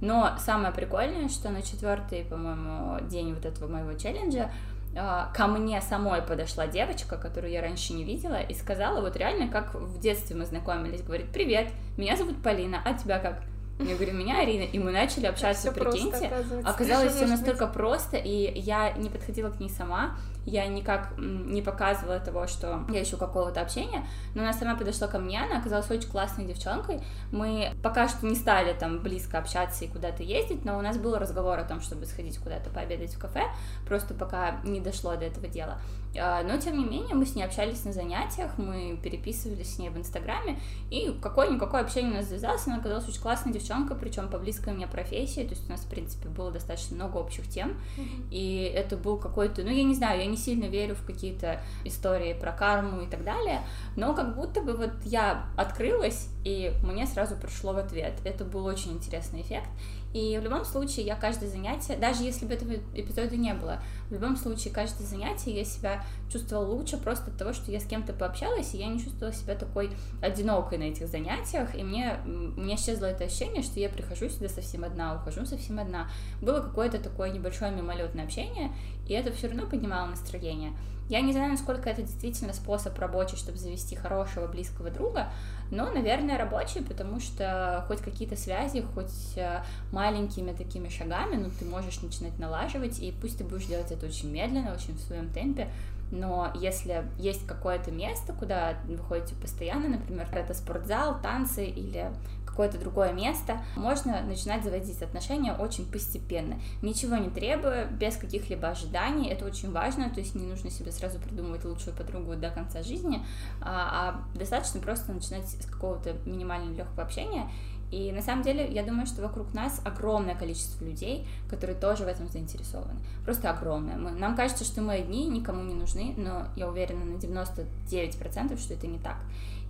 [0.03, 4.51] но самое прикольное, что на четвертый, по-моему, день вот этого моего челленджа
[4.97, 9.47] а, ко мне самой подошла девочка, которую я раньше не видела, и сказала, вот реально,
[9.47, 13.43] как в детстве мы знакомились, говорит, привет, меня зовут Полина, а тебя как?
[13.79, 16.29] Я говорю, меня Арина, и мы начали общаться, все прикиньте.
[16.29, 21.61] Просто, Оказалось, все настолько просто, и я не подходила к ней сама, я никак не
[21.61, 24.05] показывала того, что я ищу какого-то общения,
[24.35, 28.35] но она сама подошла ко мне, она оказалась очень классной девчонкой, мы пока что не
[28.35, 32.05] стали там близко общаться и куда-то ездить, но у нас был разговор о том, чтобы
[32.05, 33.43] сходить куда-то пообедать в кафе,
[33.87, 35.79] просто пока не дошло до этого дела.
[36.17, 39.89] А, но, тем не менее, мы с ней общались на занятиях, мы переписывались с ней
[39.89, 44.37] в Инстаграме, и какое-никакое общение у нас завязалось, она оказалась очень классной девчонкой, причем по
[44.37, 48.27] близкой мне профессии, то есть у нас, в принципе, было достаточно много общих тем, mm-hmm.
[48.31, 52.33] и это был какой-то, ну, я не знаю, я не сильно верю в какие-то истории
[52.33, 53.61] про карму и так далее,
[53.95, 58.13] но как будто бы вот я открылась, и мне сразу пришло в ответ.
[58.25, 59.69] Это был очень интересный эффект,
[60.13, 64.13] и в любом случае я каждое занятие, даже если бы этого эпизода не было, в
[64.13, 68.13] любом случае каждое занятие я себя чувствовала лучше просто от того, что я с кем-то
[68.13, 73.05] пообщалась, и я не чувствовала себя такой одинокой на этих занятиях, и мне, меня исчезло
[73.05, 76.07] это ощущение, что я прихожу сюда совсем одна, ухожу совсем одна.
[76.41, 78.71] Было какое-то такое небольшое мимолетное общение,
[79.07, 80.73] и это все равно поднимало настроение.
[81.09, 85.31] Я не знаю, насколько это действительно способ рабочий, чтобы завести хорошего близкого друга,
[85.73, 91.65] но, наверное, рабочий, потому что хоть какие-то связи, хоть э, маленькими такими шагами, ну, ты
[91.65, 95.69] можешь начинать налаживать, и пусть ты будешь делать это очень медленно, очень в своем темпе,
[96.11, 102.11] но если есть какое-то место, куда вы ходите постоянно, например, это спортзал, танцы или
[102.45, 109.29] какое-то другое место, можно начинать заводить отношения очень постепенно, ничего не требуя, без каких-либо ожиданий,
[109.29, 113.25] это очень важно, то есть не нужно себе сразу придумывать лучшую подругу до конца жизни,
[113.59, 117.49] а, а достаточно просто начинать с какого-то минимально легкого общения,
[117.93, 122.07] и на самом деле, я думаю, что вокруг нас огромное количество людей, которые тоже в
[122.07, 122.99] этом заинтересованы.
[123.23, 123.97] Просто огромное.
[123.97, 128.73] Мы, нам кажется, что мы одни, никому не нужны, но я уверена на 99%, что
[128.73, 129.17] это не так.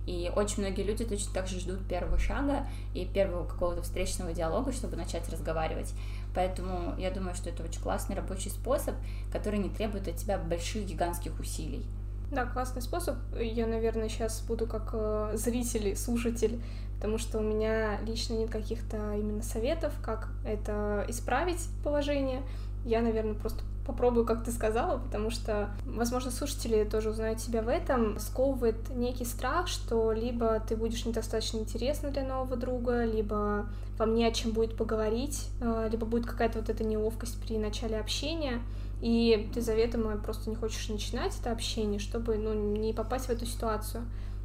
[0.06, 4.72] И очень многие люди точно так же ждут первого шага и первого какого-то встречного диалога,
[4.72, 5.92] чтобы начать разговаривать.
[6.34, 8.94] Поэтому я думаю, что это очень классный рабочий способ,
[9.32, 11.84] который не требует от тебя больших гигантских усилий.
[12.30, 13.16] Да, классный способ.
[13.38, 16.60] Я, наверное, сейчас буду как э, зритель слушатель,
[16.96, 22.42] потому что у меня лично нет каких-то именно советов, как это исправить положение.
[22.84, 27.68] Я, наверное, просто попробую, как ты сказала, потому что, возможно, слушатели тоже узнают себя в
[27.68, 28.18] этом.
[28.18, 33.66] Сковывает некий страх, что либо ты будешь недостаточно интересна для нового друга, либо
[33.98, 37.98] вам не о чем будет поговорить, э, либо будет какая-то вот эта неловкость при начале
[37.98, 38.60] общения,
[39.04, 43.44] и ты заведомо просто не хочешь начинать это общение, чтобы ну, не попасть в эту
[43.44, 44.02] ситуацию.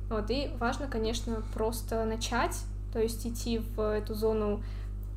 [0.09, 2.57] Вот, и важно, конечно, просто начать,
[2.91, 4.61] то есть идти в эту зону,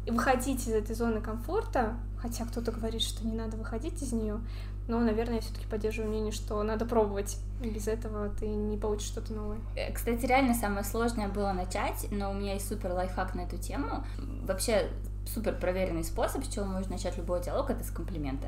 [0.07, 4.38] выходить из этой зоны комфорта, хотя кто-то говорит, что не надо выходить из нее,
[4.87, 7.37] но, наверное, я все-таки поддерживаю мнение, что надо пробовать.
[7.61, 9.59] Без этого ты не получишь что-то новое.
[9.74, 13.59] Э, кстати, реально самое сложное было начать, но у меня есть супер лайфхак на эту
[13.59, 14.05] тему.
[14.44, 14.88] Вообще
[15.26, 18.46] супер проверенный способ, с чего можно начать любой диалог, это с комплимента.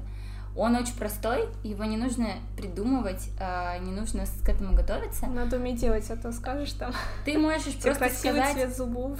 [0.56, 5.26] Он очень простой, его не нужно придумывать, а, не нужно к этому готовиться.
[5.26, 6.92] Надо уметь делать, а то скажешь там.
[7.24, 8.52] Ты можешь просто сказать...
[8.52, 9.18] цвет зубов.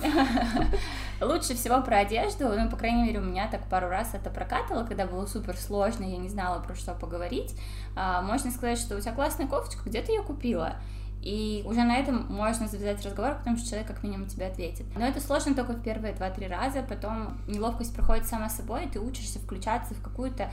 [1.20, 4.84] Лучше всего про одежду, ну, по крайней мере, у меня так пару раз это прокатывало,
[4.84, 7.58] когда было супер сложно, я не знала, про что поговорить.
[7.96, 10.76] А, можно сказать, что у тебя классная кофточка, где ты ее купила?
[11.24, 14.84] И уже на этом можно завязать разговор, потому что человек как минимум тебе ответит.
[14.94, 19.00] Но это сложно только в первые два-три раза, потом неловкость проходит сама собой, и ты
[19.00, 20.50] учишься включаться в какую-то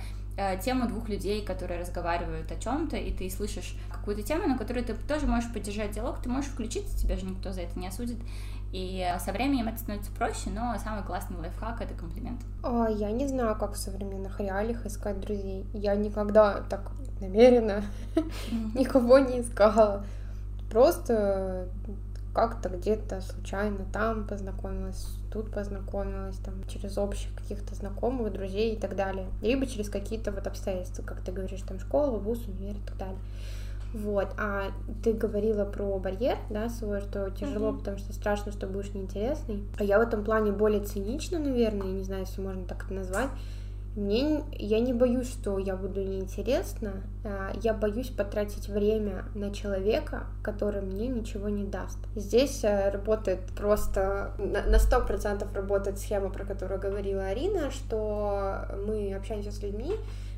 [0.64, 4.94] тему двух людей, которые разговаривают о чем-то, и ты слышишь какую-то тему, на которой ты
[4.94, 8.18] тоже можешь поддержать диалог, ты можешь включиться, тебя же никто за это не осудит.
[8.72, 12.40] И со временем это становится проще, но самый классный лайфхак— это комплимент.
[12.64, 15.66] А, я не знаю, как в современных реалиях искать друзей.
[15.74, 17.84] Я никогда так намеренно
[18.74, 20.06] никого не искала.
[20.70, 21.68] Просто
[22.34, 28.96] как-то где-то случайно там познакомилась, тут познакомилась, там, через общих каких-то знакомых, друзей и так
[28.96, 29.28] далее.
[29.42, 33.20] Либо через какие-то вот обстоятельства, как ты говоришь, там, школа, вуз, универ и так далее.
[33.94, 34.72] Вот, а
[35.04, 37.78] ты говорила про барьер, да, свой, что тяжело, mm-hmm.
[37.80, 39.64] потому что страшно, что будешь неинтересный.
[39.78, 43.30] А я в этом плане более цинична, наверное, не знаю, если можно так это назвать.
[43.96, 50.28] Мне, я не боюсь, что я буду неинтересна, а, я боюсь потратить время на человека,
[50.42, 51.98] который мне ничего не даст.
[52.16, 59.14] Здесь э, работает просто, на сто процентов работает схема, про которую говорила Арина, что мы
[59.14, 59.94] общаемся с людьми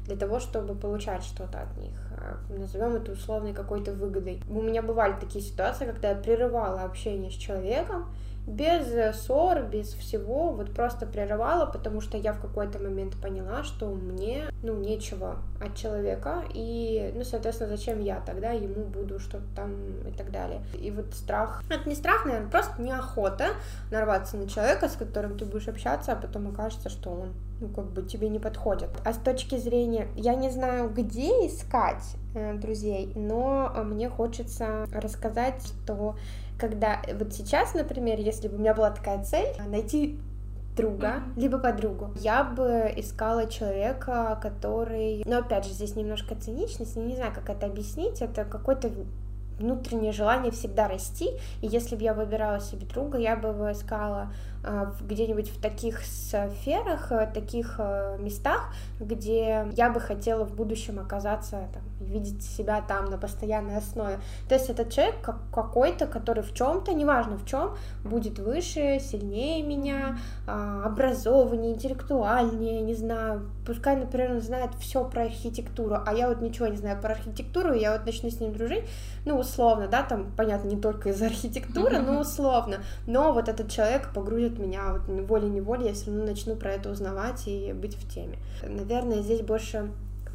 [0.05, 1.95] для того, чтобы получать что-то от них.
[2.17, 4.41] А, назовем это условной какой-то выгодой.
[4.49, 8.07] У меня бывали такие ситуации, когда я прерывала общение с человеком,
[8.45, 13.63] без э, ссор, без всего, вот просто прерывала, потому что я в какой-то момент поняла,
[13.63, 19.45] что мне, ну, нечего от человека, и, ну, соответственно, зачем я тогда ему буду что-то
[19.55, 19.71] там
[20.07, 20.61] и так далее.
[20.79, 23.49] И вот страх, это не страх, наверное, просто неохота
[23.91, 27.85] нарваться на человека, с которым ты будешь общаться, а потом окажется, что он ну, как
[27.85, 28.89] бы тебе не подходит.
[29.05, 32.03] А с точки зрения, я не знаю, где искать
[32.35, 36.15] э, друзей, но э, мне хочется рассказать, что
[36.57, 40.19] когда вот сейчас, например, если бы у меня была такая цель найти
[40.75, 41.39] друга, mm-hmm.
[41.39, 42.11] либо подругу.
[42.15, 45.23] Я бы искала человека, который...
[45.25, 48.21] Но опять же, здесь немножко циничность, не знаю, как это объяснить.
[48.21, 48.89] Это какой-то
[49.59, 51.29] внутреннее желание всегда расти,
[51.61, 54.33] и если бы я выбирала себе друга, я бы его искала
[55.01, 61.67] где-нибудь в таких сферах, э, таких э, местах, где я бы хотела в будущем оказаться,
[61.73, 64.19] там, видеть себя там на постоянной основе.
[64.47, 69.63] То есть этот человек как какой-то, который в чем-то, неважно в чем, будет выше, сильнее
[69.63, 76.29] меня, э, образованнее, интеллектуальнее, не знаю, пускай, например, он знает все про архитектуру, а я
[76.29, 78.85] вот ничего не знаю про архитектуру, я вот начну с ним дружить,
[79.25, 84.13] ну, условно, да, там, понятно, не только из-за архитектуры, но условно, но вот этот человек
[84.13, 88.37] погрузит меня вот волей-неволей, я все равно начну про это узнавать и быть в теме.
[88.63, 89.91] Наверное, здесь больше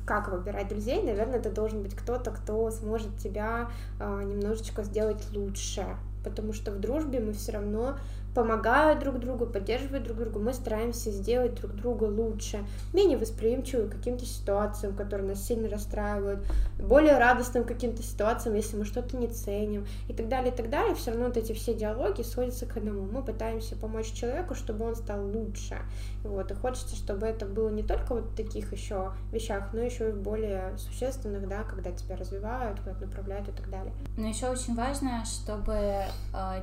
[0.07, 3.69] как выбирать друзей, наверное, это должен быть кто-то, кто сможет тебя
[4.01, 5.85] э, немножечко сделать лучше,
[6.25, 7.99] потому что в дружбе мы все равно
[8.35, 13.93] помогают друг другу, поддерживают друг друга, мы стараемся сделать друг друга лучше, менее восприимчивы к
[13.93, 16.41] каким-то ситуациям, которые нас сильно расстраивают,
[16.79, 20.95] более радостным каким-то ситуациям, если мы что-то не ценим, и так далее, и так далее.
[20.95, 23.03] Все равно вот эти все диалоги сводятся к одному.
[23.03, 25.79] Мы пытаемся помочь человеку, чтобы он стал лучше.
[26.23, 30.11] Вот, и хочется, чтобы это было не только вот в таких еще вещах, но еще
[30.11, 33.93] и в более существенных, да, когда тебя развивают, куда направляют и так далее.
[34.17, 36.07] Но еще очень важно, чтобы э,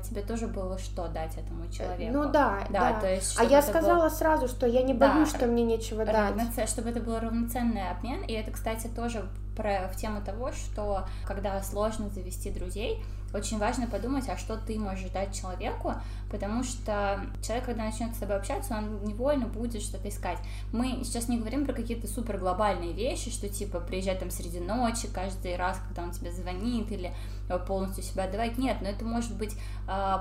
[0.07, 2.13] тебе тоже было что дать этому человеку.
[2.13, 2.93] Ну да, да.
[2.93, 2.99] да.
[2.99, 6.05] То есть, а я сказала был- сразу, что я не Да, боюсь, что мне нечего
[6.05, 6.69] дать.
[6.69, 8.23] чтобы это был равноценный обмен.
[8.23, 13.87] И это, кстати, тоже про, в тему того, что когда сложно завести друзей, очень важно
[13.87, 15.93] подумать, а что ты можешь дать человеку,
[16.31, 20.37] потому что человек, когда начнет с тобой общаться, он невольно будет что-то искать.
[20.71, 25.09] Мы сейчас не говорим про какие-то супер глобальные вещи, что типа приезжать там среди ночи
[25.13, 27.13] каждый раз, когда он тебе звонит, или
[27.49, 28.57] э, полностью себя отдавать.
[28.57, 29.57] Нет, но это может быть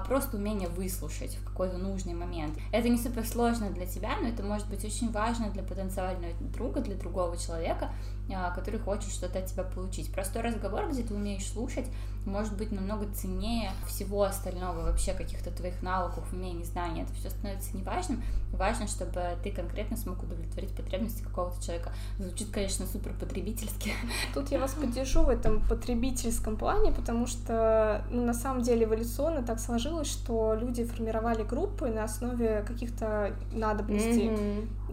[0.06, 2.58] просто умение выслушать в какой-то нужный момент.
[2.72, 6.80] Это не супер сложно для тебя, но это может быть очень важно для потенциального друга,
[6.80, 7.90] для другого человека,
[8.32, 10.12] а, который хочет что-то от тебя получить.
[10.12, 11.86] Простой разговор, где ты умеешь слушать,
[12.24, 17.02] может быть намного ценнее всего остального, вообще каких-то твоих навыков, умений, знаний.
[17.02, 18.22] Это все становится неважным.
[18.52, 21.92] Важно, чтобы ты конкретно смог удовлетворить потребности какого-то человека.
[22.18, 23.92] Звучит, конечно, супер потребительски.
[24.34, 29.42] Тут я вас поддержу в этом потребительском плане, потому что, ну, на самом деле, эволюционно
[29.42, 34.30] так сложилось, что люди формировали группы на основе каких-то надобностей.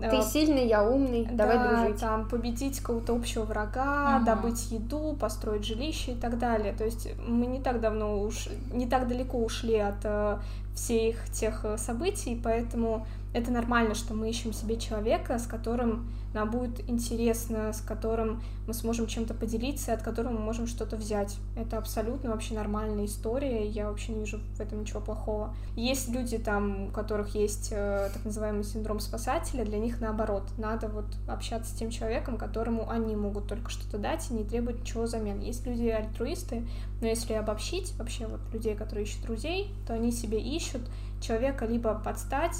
[0.01, 1.99] Э, Ты сильный, я умный, давай да, дружить.
[2.01, 4.25] там победить какого-то общего врага, Ага.
[4.25, 6.73] добыть еду, построить жилище и так далее.
[6.73, 10.37] То есть мы не так давно уж не так далеко ушли от э,
[10.75, 16.49] всех тех э, событий, поэтому это нормально, что мы ищем себе человека, с которым нам
[16.49, 21.37] будет интересно, с которым мы сможем чем-то поделиться, от которого мы можем что-то взять.
[21.55, 25.53] Это абсолютно вообще нормальная история, я вообще не вижу в этом ничего плохого.
[25.75, 30.87] Есть люди там, у которых есть э, так называемый синдром спасателя, для них наоборот, надо
[30.87, 35.03] вот общаться с тем человеком, которому они могут только что-то дать и не требуют ничего
[35.03, 35.39] взамен.
[35.39, 36.65] Есть люди альтруисты,
[37.01, 40.81] но если обобщить вообще вот людей, которые ищут друзей, то они себе ищут
[41.21, 42.55] человека либо подстать,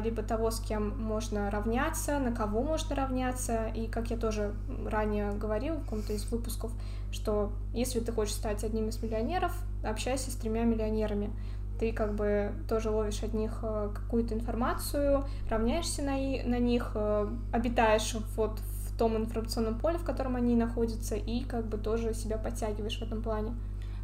[0.00, 3.66] либо того, с кем можно равняться, на кого можно равняться.
[3.74, 4.54] И как я тоже
[4.86, 6.72] ранее говорила в каком-то из выпусков,
[7.10, 9.52] что если ты хочешь стать одним из миллионеров,
[9.84, 11.30] общайся с тремя миллионерами.
[11.78, 16.92] Ты как бы тоже ловишь от них э, какую-то информацию, равняешься на, и- на них,
[16.94, 22.14] э, обитаешь вот в том информационном поле, в котором они находятся, и как бы тоже
[22.14, 23.52] себя подтягиваешь в этом плане.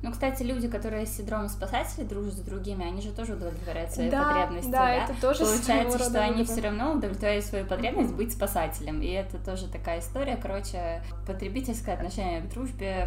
[0.02, 4.10] Ну, кстати, люди, которые с синдромом спасателя дружат с другими, они же тоже удовлетворяют свои
[4.10, 6.46] Да, потребности, да, это тоже Получается, что они выбор.
[6.52, 9.00] все равно удовлетворяют свою потребность быть спасателем.
[9.00, 10.36] И это тоже такая история.
[10.36, 13.06] Короче, потребительское отношение к дружбе.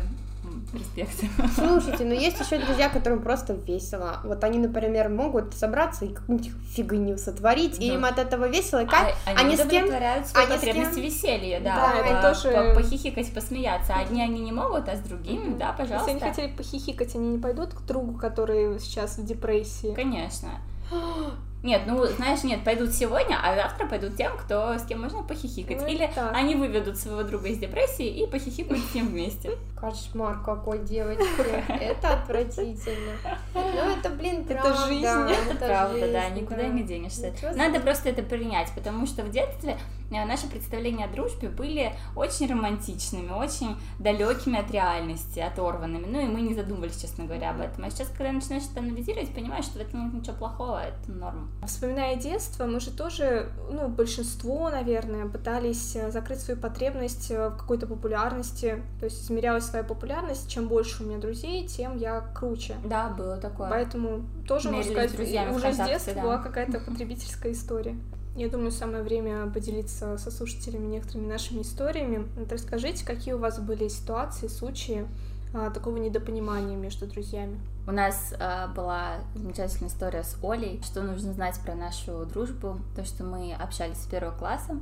[0.73, 1.11] Респект.
[1.55, 4.19] Слушайте, но есть еще друзья, которым просто весело.
[4.23, 7.95] Вот они, например, могут собраться и какую-нибудь фигню сотворить, и Да.
[7.95, 8.83] им от этого весело.
[8.83, 9.13] И как?
[9.25, 9.67] А- Они Они с кем?
[9.67, 11.03] удовлетворяют свои они с потребности кем?
[11.03, 11.75] веселья, да.
[11.75, 13.93] Да, по- тоже- по- Похихикать, посмеяться.
[13.95, 16.11] Одни они не могут, а с другими, да, Если пожалуйста.
[16.11, 19.93] они хотели похихикать, они не пойдут к другу, который сейчас в депрессии.
[19.93, 20.49] Конечно.
[21.65, 25.81] Нет, ну, знаешь, нет, пойдут сегодня, а завтра пойдут тем, кто, с кем можно похихикать.
[25.81, 26.31] Ну, Или так.
[26.35, 29.57] они выведут своего друга из депрессии и похихикают с ним вместе.
[29.75, 31.23] Кошмар какой, девочки.
[31.67, 33.13] Это отвратительно.
[33.55, 34.85] Ну, это, блин, Это правда.
[34.85, 35.05] жизнь.
[35.05, 36.67] это Правда, да, жизнь, никуда да.
[36.67, 37.33] не денешься.
[37.55, 39.75] Надо просто это принять, потому что в детстве
[40.09, 46.05] наши представления о дружбе были очень романтичными, очень далекими от реальности, оторванными.
[46.05, 47.85] Ну и мы не задумывались, честно говоря, об этом.
[47.85, 51.51] А сейчас, когда начинаешь это анализировать, понимаешь, что в этом нет ничего плохого, это норм.
[51.65, 57.57] Вспоминая детство, мы же тоже, ну, большинство, наверное, пытались э, закрыть свою потребность э, в
[57.57, 58.83] какой-то популярности.
[58.99, 60.49] То есть измерялась своя популярность.
[60.49, 62.75] Чем больше у меня друзей, тем я круче.
[62.85, 63.69] Да, было такое.
[63.69, 66.21] Поэтому тоже, можно Мерились сказать, друзьями уже с детства да.
[66.21, 67.95] была какая-то потребительская история.
[68.35, 72.27] Я думаю, самое время поделиться со слушателями некоторыми нашими историями.
[72.35, 75.07] Вот расскажите, какие у вас были ситуации, случаи
[75.53, 77.59] а, такого недопонимания между друзьями?
[77.87, 80.81] У нас э, была замечательная история с Олей.
[80.83, 82.77] Что нужно знать про нашу дружбу?
[82.95, 84.79] То, что мы общались с первого класса.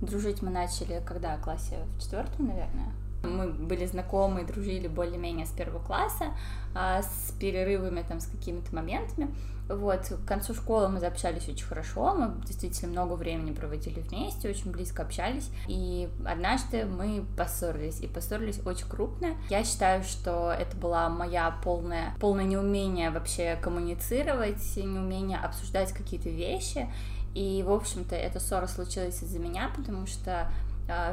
[0.00, 1.36] Дружить мы начали когда?
[1.36, 2.92] В классе в четвертом, наверное.
[3.22, 6.26] Мы были знакомы, дружили более-менее с первого класса,
[6.74, 9.34] а, с перерывами там, с какими-то моментами.
[9.68, 14.70] Вот, к концу школы мы заобщались очень хорошо, мы действительно много времени проводили вместе, очень
[14.70, 15.50] близко общались.
[15.66, 19.30] И однажды мы поссорились, и поссорились очень крупно.
[19.50, 26.88] Я считаю, что это была моя полная, полное неумение вообще коммуницировать, неумение обсуждать какие-то вещи.
[27.34, 30.50] И, в общем-то, эта ссора случилась из-за меня, потому что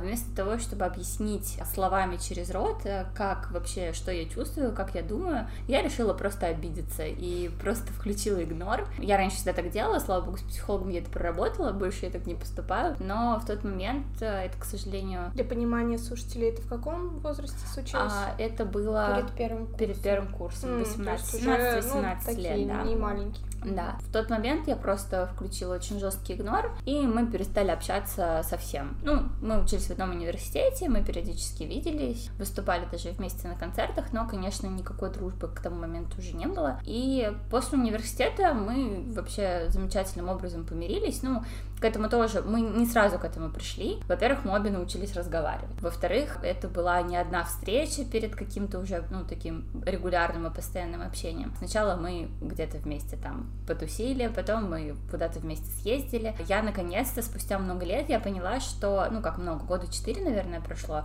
[0.02, 5.02] вместо того, чтобы объяснить словами через рот, э, как вообще, что я чувствую, как я
[5.02, 8.88] думаю, я решила просто обидеться и просто включила игнор.
[9.00, 12.26] Я раньше всегда так делала, слава богу, с психологом я это проработала, больше я так
[12.26, 15.32] не поступаю, но в тот момент э, это, к сожалению...
[15.34, 18.14] Для понимания слушателей, это в каком возрасте случилось?
[18.14, 22.18] А, это было перед первым курсом, перед первым курсом М, 18, то есть уже, 17-18
[22.26, 22.84] ну, лет, да.
[22.84, 23.46] не маленькие.
[23.66, 28.98] Да, в тот момент я просто включила очень жесткий игнор, и мы перестали общаться совсем.
[29.04, 34.28] Ну, мы учились в одном университете, мы периодически виделись, выступали даже вместе на концертах, но,
[34.28, 36.80] конечно, никакой дружбы к тому моменту уже не было.
[36.84, 41.24] И после университета мы вообще замечательным образом помирились.
[41.24, 41.44] Ну,
[41.80, 44.00] к этому тоже, мы не сразу к этому пришли.
[44.08, 45.82] Во-первых, мы обе научились разговаривать.
[45.82, 51.54] Во-вторых, это была не одна встреча перед каким-то уже, ну, таким регулярным и постоянным общением.
[51.58, 56.36] Сначала мы где-то вместе там потусили, потом мы куда-то вместе съездили.
[56.48, 61.04] Я, наконец-то, спустя много лет, я поняла, что, ну, как много, года четыре, наверное, прошло,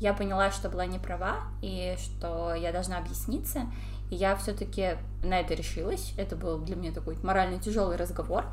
[0.00, 3.66] я поняла, что была не права, и что я должна объясниться,
[4.10, 6.14] и я все-таки на это решилась.
[6.16, 8.46] Это был для меня такой морально тяжелый разговор,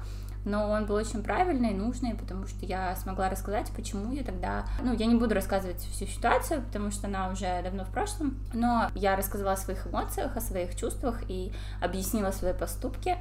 [0.46, 4.66] но он был очень правильный и нужный, потому что я смогла рассказать, почему я тогда...
[4.82, 8.90] Ну, я не буду рассказывать всю ситуацию, потому что она уже давно в прошлом, но
[8.96, 13.18] я рассказала о своих эмоциях, о своих чувствах и объяснила свои поступки,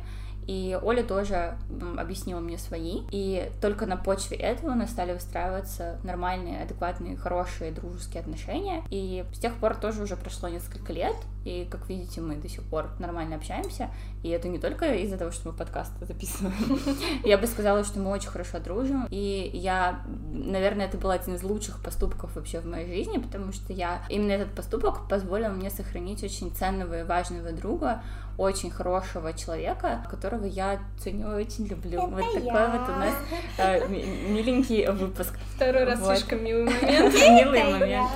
[0.46, 1.56] и Оля тоже
[1.98, 3.02] объяснила мне свои.
[3.10, 8.82] И только на почве этого у нас стали выстраиваться нормальные, адекватные, хорошие дружеские отношения.
[8.90, 11.16] И с тех пор тоже уже прошло несколько лет.
[11.44, 13.90] И, как видите, мы до сих пор нормально общаемся.
[14.22, 16.80] И это не только из-за того, что мы подкаст записываем.
[17.24, 19.06] Я бы сказала, что мы очень хорошо дружим.
[19.10, 23.72] И я, наверное, это был один из лучших поступков вообще в моей жизни, потому что
[23.72, 28.02] я именно этот поступок позволил мне сохранить очень ценного и важного друга,
[28.38, 32.00] очень хорошего человека, которого я ценю и очень люблю.
[32.02, 32.68] Это вот такой я.
[32.68, 33.14] вот у нас
[33.58, 35.34] э, ми- миленький выпуск.
[35.54, 36.16] Второй раз Вот.
[36.16, 37.14] слишком милый момент.
[37.14, 38.10] Милый момент.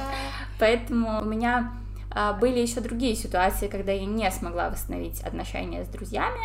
[0.58, 1.72] Поэтому у меня
[2.10, 6.40] а, были еще другие ситуации, когда я не смогла восстановить отношения с друзьями.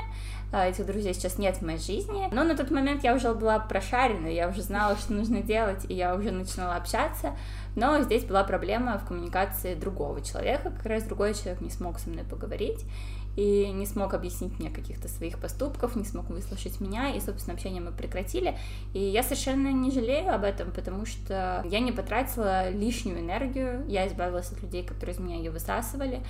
[0.54, 2.30] А, Этих друзей сейчас нет в моей жизни.
[2.32, 5.94] Но на тот момент я уже была прошарена, я уже знала, что нужно делать, и
[5.96, 7.36] я уже начинала общаться.
[7.76, 10.70] Но здесь была проблема в коммуникации другого человека.
[10.72, 12.86] Как раз другой человек не смог со мной поговорить
[13.36, 17.82] и не смог объяснить мне каких-то своих поступков, не смог выслушать меня, и, собственно, общение
[17.82, 18.58] мы прекратили.
[18.94, 24.08] И я совершенно не жалею об этом, потому что я не потратила лишнюю энергию, я
[24.08, 26.22] избавилась от людей, которые из меня ее высасывали,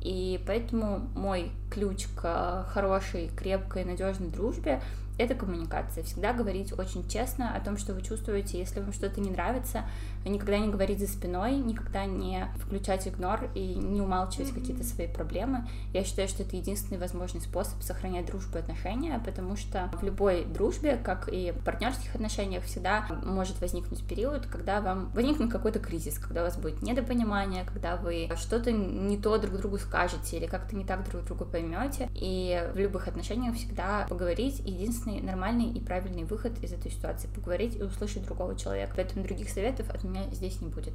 [0.00, 4.80] и поэтому мой ключ к хорошей, крепкой, надежной дружбе
[5.18, 6.04] это коммуникация.
[6.04, 8.58] Всегда говорить очень честно о том, что вы чувствуете.
[8.58, 9.84] Если вам что-то не нравится,
[10.28, 15.68] никогда не говорить за спиной, никогда не включать игнор и не умалчивать какие-то свои проблемы.
[15.92, 20.44] Я считаю, что это единственный возможный способ сохранять дружбу и отношения, потому что в любой
[20.44, 26.18] дружбе, как и в партнерских отношениях, всегда может возникнуть период, когда вам возникнет какой-то кризис,
[26.18, 30.76] когда у вас будет недопонимание, когда вы что-то не то друг другу скажете или как-то
[30.76, 32.08] не так друг друга поймете.
[32.14, 37.28] И в любых отношениях всегда поговорить единственный нормальный и правильный выход из этой ситуации.
[37.28, 38.92] Поговорить и услышать другого человека.
[38.96, 40.94] Поэтому других советов от меня здесь не будет.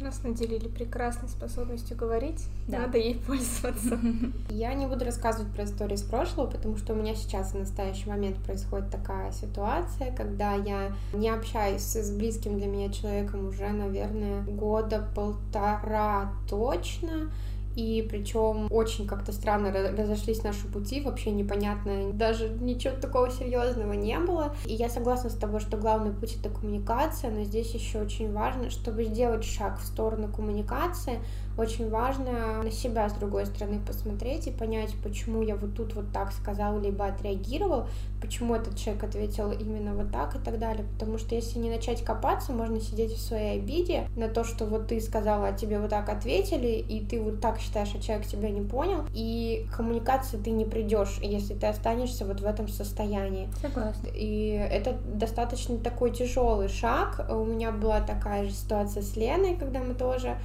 [0.00, 2.44] Нас наделили прекрасной способностью говорить.
[2.66, 2.80] Да.
[2.80, 3.98] Надо ей пользоваться.
[4.50, 8.08] Я не буду рассказывать про истории из прошлого, потому что у меня сейчас в настоящий
[8.08, 14.42] момент происходит такая ситуация, когда я не общаюсь с близким для меня человеком уже, наверное,
[14.42, 17.30] года полтора точно.
[17.76, 24.18] И причем очень как-то странно разошлись наши пути, вообще непонятно, даже ничего такого серьезного не
[24.18, 24.54] было.
[24.64, 28.70] И я согласна с тобой, что главный путь это коммуникация, но здесь еще очень важно,
[28.70, 31.20] чтобы сделать шаг в сторону коммуникации,
[31.56, 36.10] очень важно на себя с другой стороны посмотреть и понять, почему я вот тут вот
[36.12, 37.88] так сказал, либо отреагировал,
[38.22, 40.86] почему этот человек ответил именно вот так и так далее.
[40.94, 44.88] Потому что если не начать копаться, можно сидеть в своей обиде на то, что вот
[44.88, 48.50] ты сказала, а тебе вот так ответили, и ты вот так считаешь, а человек тебя
[48.50, 53.48] не понял, и к коммуникации ты не придешь, если ты останешься вот в этом состоянии.
[53.60, 54.08] Согласна.
[54.14, 57.26] И это достаточно такой тяжелый шаг.
[57.30, 60.36] У меня была такая же ситуация с Леной, когда мы тоже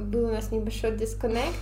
[0.00, 1.54] был у нас небольшой дисконнект,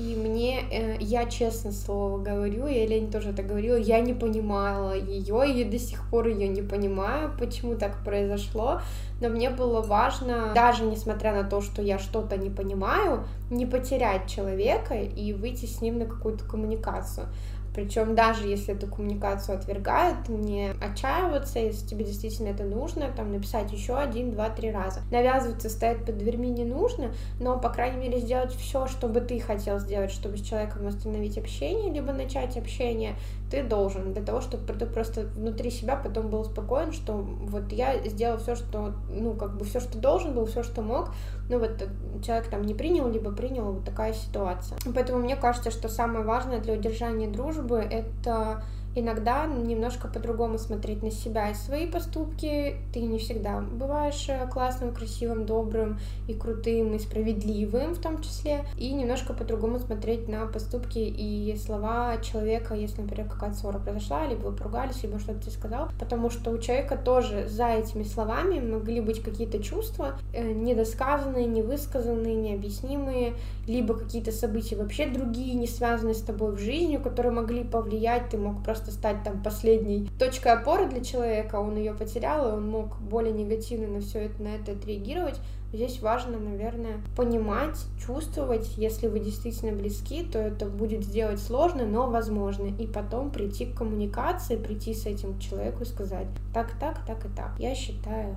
[0.00, 4.96] и мне, э, я честно слово говорю, я Лене тоже это говорила, я не понимала
[4.96, 8.80] ее, и до сих пор ее не понимаю, почему так произошло,
[9.20, 14.26] но мне было важно, даже несмотря на то, что я что-то не понимаю, не потерять
[14.26, 17.26] человека и выйти с ним на какую-то коммуникацию.
[17.74, 23.72] Причем даже если эту коммуникацию отвергают, не отчаиваться, если тебе действительно это нужно, там написать
[23.72, 25.02] еще один, два, три раза.
[25.10, 29.38] Навязываться, стоять под дверьми не нужно, но, по крайней мере, сделать все, что бы ты
[29.40, 33.14] хотел сделать, чтобы с человеком остановить общение, либо начать общение,
[33.50, 37.98] ты должен для того, чтобы ты просто внутри себя потом был спокоен, что вот я
[38.06, 41.10] сделал все, что, ну, как бы все, что должен был, все, что мог,
[41.48, 41.82] ну, вот
[42.24, 44.78] человек там не принял, либо принял, вот такая ситуация.
[44.94, 48.62] Поэтому мне кажется, что самое важное для удержания дружбы— это
[48.94, 52.76] иногда немножко по-другому смотреть на себя и свои поступки.
[52.92, 58.64] Ты не всегда бываешь э, классным, красивым, добрым и крутым, и справедливым в том числе.
[58.76, 64.48] И немножко по-другому смотреть на поступки и слова человека, если, например, какая-то ссора произошла, либо
[64.48, 65.90] вы поругались, либо что-то ты сказал.
[65.98, 72.34] Потому что у человека тоже за этими словами могли быть какие-то чувства э, недосказанные, невысказанные,
[72.34, 73.34] необъяснимые,
[73.66, 78.38] либо какие-то события вообще другие, не связанные с тобой в жизни, которые могли повлиять, ты
[78.38, 82.68] мог просто просто стать там последней точкой опоры для человека, он ее потерял, и он
[82.68, 85.40] мог более негативно на все это, на это отреагировать.
[85.72, 92.10] Здесь важно, наверное, понимать, чувствовать, если вы действительно близки, то это будет сделать сложно, но
[92.10, 92.66] возможно.
[92.66, 97.28] И потом прийти к коммуникации, прийти с этим человеку и сказать, так, так, так и
[97.28, 97.52] так.
[97.58, 98.34] Я считаю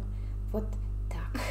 [0.52, 0.66] вот
[1.10, 1.42] так.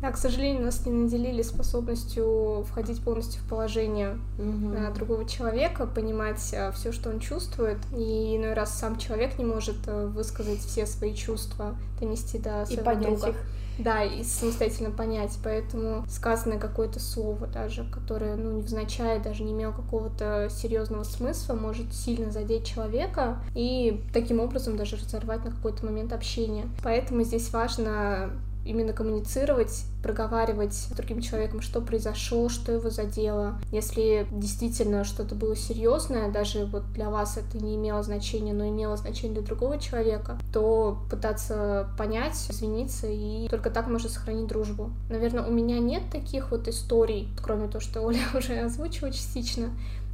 [0.00, 4.94] Да, к сожалению, нас не наделили способностью входить полностью в положение угу.
[4.94, 7.78] другого человека, понимать а, все, что он чувствует.
[7.96, 12.82] И иной раз сам человек не может э, высказать все свои чувства, донести до своего
[12.82, 13.28] и понять друга.
[13.30, 13.36] Их.
[13.78, 15.38] Да, и самостоятельно понять.
[15.42, 21.92] Поэтому сказанное какое-то слово даже, которое, ну, невзначай даже не имело какого-то серьезного смысла, может
[21.92, 26.66] сильно задеть человека и таким образом даже разорвать на какой-то момент общение.
[26.82, 28.30] Поэтому здесь важно
[28.66, 33.58] именно коммуницировать, проговаривать с другим человеком, что произошло, что его задело.
[33.72, 38.96] Если действительно что-то было серьезное, даже вот для вас это не имело значения, но имело
[38.96, 44.90] значение для другого человека, то пытаться понять, извиниться, и только так можно сохранить дружбу.
[45.08, 49.70] Наверное, у меня нет таких вот историй, кроме того, что Оля уже озвучила частично,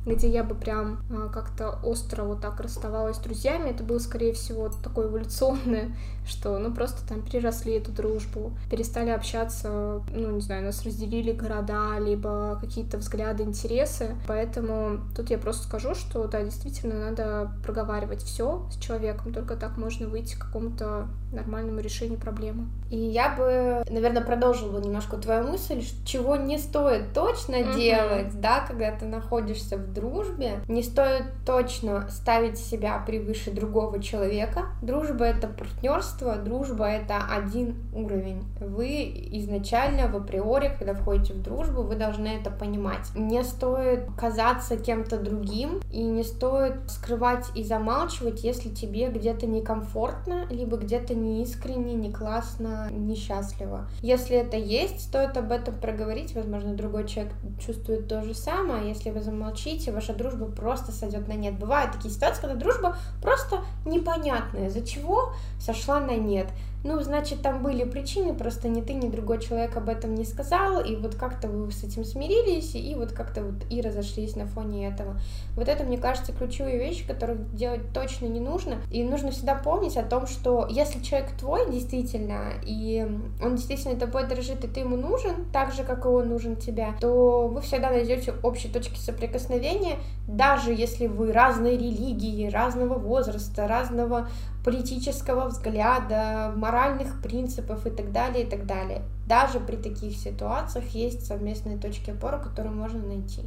[0.06, 4.32] где я бы прям а, как-то остро вот так расставалась с друзьями, это было, скорее
[4.32, 5.94] всего, такое эволюционное,
[6.26, 11.98] что, ну, просто там переросли эту дружбу, перестали общаться, ну, не знаю, нас разделили города,
[11.98, 18.66] либо какие-то взгляды, интересы, поэтому тут я просто скажу, что, да, действительно, надо проговаривать все
[18.70, 22.66] с человеком, только так можно выйти к какому-то нормальному решению проблемы.
[22.90, 27.74] И я бы, наверное, продолжила немножко твою мысль, чего не стоит точно mm-hmm.
[27.74, 34.66] делать, да, когда ты находишься в дружбе, не стоит точно ставить себя превыше другого человека.
[34.82, 38.44] Дружба— это партнерство, дружба— это один уровень.
[38.60, 43.14] Вы изначально, в априори, когда входите в дружбу, вы должны это понимать.
[43.14, 50.46] Не стоит казаться кем-то другим, и не стоит скрывать и замалчивать, если тебе где-то некомфортно,
[50.50, 53.88] либо где-то не искренне, не классно, несчастливо.
[54.00, 57.32] Если это есть, стоит об этом проговорить, возможно, другой человек
[57.64, 61.58] чувствует то же самое, а если вы замолчите, ваша дружба просто сойдет на нет.
[61.58, 66.48] Бывают такие ситуации, когда дружба просто непонятная, из-за чего сошла на нет
[66.84, 70.80] ну, значит, там были причины, просто ни ты, ни другой человек об этом не сказал,
[70.80, 74.88] и вот как-то вы с этим смирились, и вот как-то вот и разошлись на фоне
[74.88, 75.20] этого.
[75.54, 79.96] Вот это, мне кажется, ключевые вещи, которые делать точно не нужно, и нужно всегда помнить
[79.96, 83.06] о том, что если человек твой действительно, и
[83.40, 86.88] он действительно тобой дорожит, и ты ему нужен, так же, как и он нужен тебе,
[87.00, 94.28] то вы всегда найдете общие точки соприкосновения, даже если вы разной религии, разного возраста, разного
[94.64, 99.02] политического взгляда, моральных принципов и так далее, и так далее.
[99.26, 103.42] Даже при таких ситуациях есть совместные точки опоры, которые можно найти.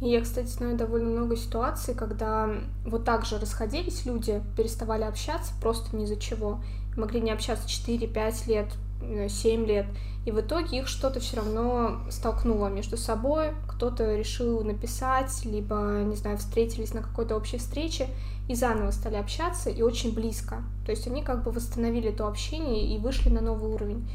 [0.00, 2.50] И я, кстати, знаю довольно много ситуаций, когда
[2.84, 6.60] вот так же расходились люди, переставали общаться просто ни за чего.
[6.96, 8.66] Могли не общаться 4-5 лет,
[9.30, 9.86] 7 лет,
[10.24, 16.14] и в итоге их что-то все равно столкнуло между собой, кто-то решил написать, либо, не
[16.16, 18.08] знаю, встретились на какой-то общей встрече
[18.52, 20.62] и заново стали общаться, и очень близко.
[20.84, 24.08] То есть они как бы восстановили то общение и вышли на новый уровень.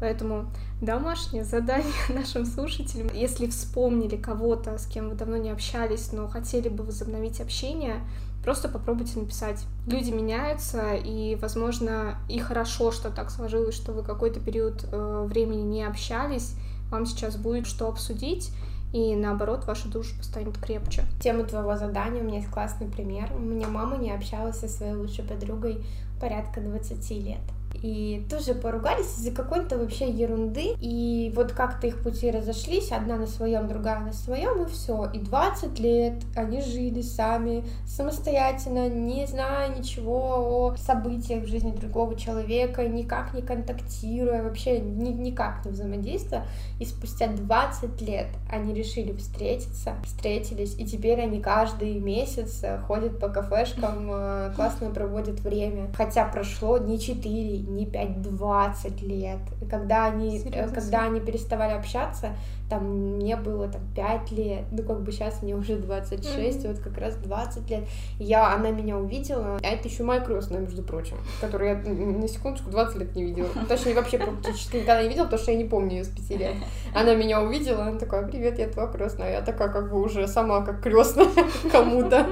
[0.00, 0.46] Поэтому
[0.80, 3.08] домашнее задание нашим слушателям.
[3.14, 8.00] Если вспомнили кого-то, с кем вы давно не общались, но хотели бы возобновить общение,
[8.42, 9.64] просто попробуйте написать.
[9.86, 15.62] Люди меняются, и, возможно, и хорошо, что так сложилось, что вы какой-то период э, времени
[15.62, 16.54] не общались,
[16.90, 18.50] вам сейчас будет что обсудить,
[18.94, 21.02] и наоборот, ваша дружба станет крепче.
[21.18, 23.28] Тема твоего задания у меня есть классный пример.
[23.34, 25.84] У меня мама не общалась со своей лучшей подругой
[26.20, 27.40] порядка 20 лет.
[27.82, 30.74] И тоже поругались из-за какой-то вообще ерунды.
[30.80, 35.10] И вот как-то их пути разошлись, одна на своем, другая на своем, и все.
[35.12, 42.16] И 20 лет они жили сами, самостоятельно, не зная ничего о событиях в жизни другого
[42.16, 46.46] человека, никак не контактируя, вообще ни, никак не взаимодействуя.
[46.80, 53.28] И спустя 20 лет они решили встретиться, встретились, и теперь они каждый месяц ходят по
[53.28, 55.90] кафешкам, э, классно проводят время.
[55.96, 59.38] Хотя прошло не 4, не 5, 20 лет.
[59.70, 60.74] Когда они, Серьезно?
[60.74, 62.30] когда они переставали общаться,
[62.68, 66.24] там мне было там 5 лет, ну как бы сейчас мне уже 26,
[66.58, 66.68] mm-hmm.
[66.68, 67.84] вот как раз 20 лет.
[68.18, 72.70] Я, она меня увидела, а это еще моя крестная, между прочим, которую я на секундочку
[72.70, 73.48] 20 лет не видела.
[73.68, 76.54] Точнее, вообще практически никогда не видела, потому что я не помню ее с 5 лет.
[76.94, 79.32] Она меня увидела, она такая, привет, я твоя крестная.
[79.32, 81.28] Я такая как бы уже сама как крестная
[81.72, 82.26] кому-то.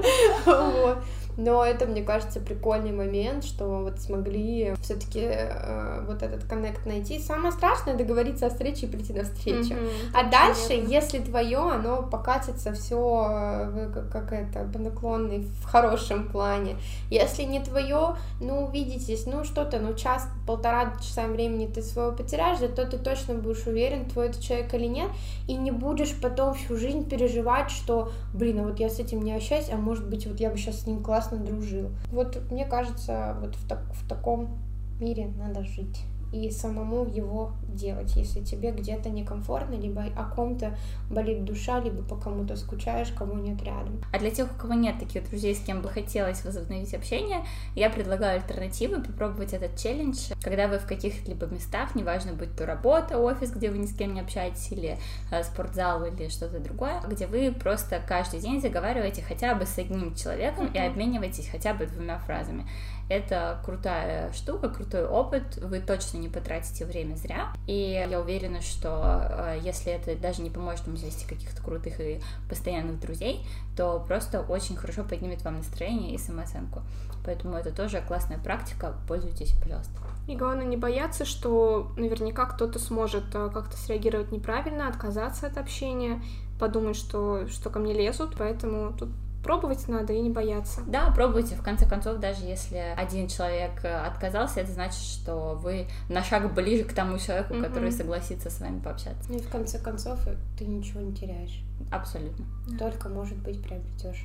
[0.47, 0.99] Вот.
[1.37, 7.19] Но это, мне кажется, прикольный момент, что вот смогли все-таки э, вот этот коннект найти.
[7.19, 9.75] Самое страшное договориться о встрече и прийти на встречу.
[9.75, 10.93] Mm-hmm, а дальше, понятно.
[10.93, 16.77] если твое, оно покатится все э, как, как это по наклонной в хорошем плане.
[17.11, 22.59] Если не твое, ну увидитесь, ну что-то, ну час, полтора часа времени ты своего потеряешь,
[22.59, 25.09] зато ты точно будешь уверен, твой это человек или нет,
[25.49, 29.35] и не будешь потом всю жизнь переживать, что, блин, а вот я с этим не
[29.35, 31.91] общаюсь, а может быть вот я бы сейчас с ним классно классно дружил.
[32.11, 34.59] Вот мне кажется, вот в, так, в таком
[35.01, 40.77] мире надо жить и самому его делать, если тебе где-то некомфортно, либо о ком-то
[41.11, 44.01] болит душа, либо по кому-то скучаешь, кого нет рядом.
[44.13, 47.91] А для тех, у кого нет таких друзей, с кем бы хотелось возобновить общение, я
[47.91, 53.51] предлагаю альтернативы, попробовать этот челлендж, когда вы в каких-либо местах, неважно, будь то работа, офис,
[53.51, 54.99] где вы ни с кем не общаетесь, или
[55.31, 60.15] э, спортзал, или что-то другое, где вы просто каждый день заговариваете хотя бы с одним
[60.15, 60.77] человеком mm-hmm.
[60.77, 62.67] и обмениваетесь хотя бы двумя фразами.
[63.09, 69.27] Это крутая штука, крутой опыт, вы точно не потратите время зря, и я уверена, что
[69.29, 73.45] э, если это даже не поможет вам завести каких-то крутых и постоянных друзей,
[73.77, 76.83] то просто очень хорошо поднимет вам настроение и самооценку.
[77.25, 79.93] Поэтому это тоже классная практика, пользуйтесь, пожалуйста.
[80.29, 86.23] И главное не бояться, что наверняка кто-то сможет э, как-то среагировать неправильно, отказаться от общения,
[86.59, 89.09] подумать, что, что ко мне лезут, поэтому тут
[89.43, 90.83] пробовать надо и не бояться.
[90.87, 91.55] Да, пробуйте.
[91.55, 96.55] В конце концов, даже если один человек э, отказался, это значит, что вы на шаг
[96.55, 97.67] ближе к тому человеку, mm-hmm.
[97.67, 99.25] который согласится с вами пообщаться.
[99.29, 101.63] Ну и в конце концов э, ты ничего не теряешь.
[101.91, 102.45] Абсолютно.
[102.79, 104.25] Только, может быть, приобретешь.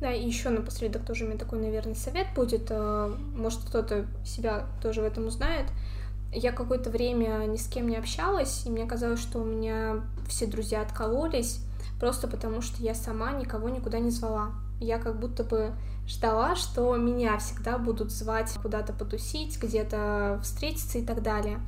[0.00, 2.66] Да, и еще напоследок тоже у меня такой, наверное, совет будет.
[2.70, 5.66] Э, может, кто-то себя тоже в этом узнает.
[6.32, 10.46] Я какое-то время ни с кем не общалась, и мне казалось, что у меня все
[10.46, 11.60] друзья откололись
[12.00, 14.50] просто потому что я сама никого никуда не звала.
[14.80, 15.72] Я как будто бы
[16.06, 21.60] ждала, что меня всегда будут звать куда-то потусить, где-то встретиться и так далее.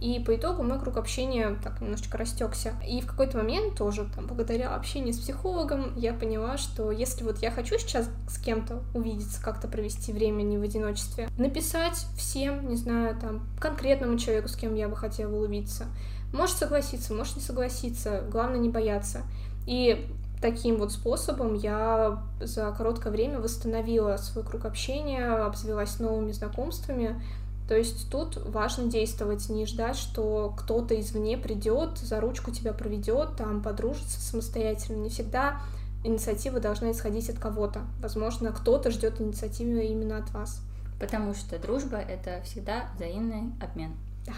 [0.00, 2.74] И по итогу мой круг общения так немножечко растекся.
[2.86, 7.38] И в какой-то момент тоже, там, благодаря общению с психологом, я поняла, что если вот
[7.38, 12.76] я хочу сейчас с кем-то увидеться, как-то провести время не в одиночестве, написать всем, не
[12.76, 15.86] знаю, там, конкретному человеку, с кем я бы хотела увидеться,
[16.32, 19.22] может согласиться, может не согласиться, главное не бояться.
[19.68, 20.08] И
[20.40, 27.20] таким вот способом я за короткое время восстановила свой круг общения, обзавелась новыми знакомствами.
[27.68, 33.36] То есть тут важно действовать, не ждать, что кто-то извне придет, за ручку тебя проведет,
[33.36, 35.02] там подружится самостоятельно.
[35.02, 35.60] Не всегда
[36.02, 37.82] инициатива должна исходить от кого-то.
[38.00, 40.62] Возможно, кто-то ждет инициативы именно от вас.
[40.98, 43.92] Потому что дружба это всегда взаимный обмен.
[44.24, 44.32] Да.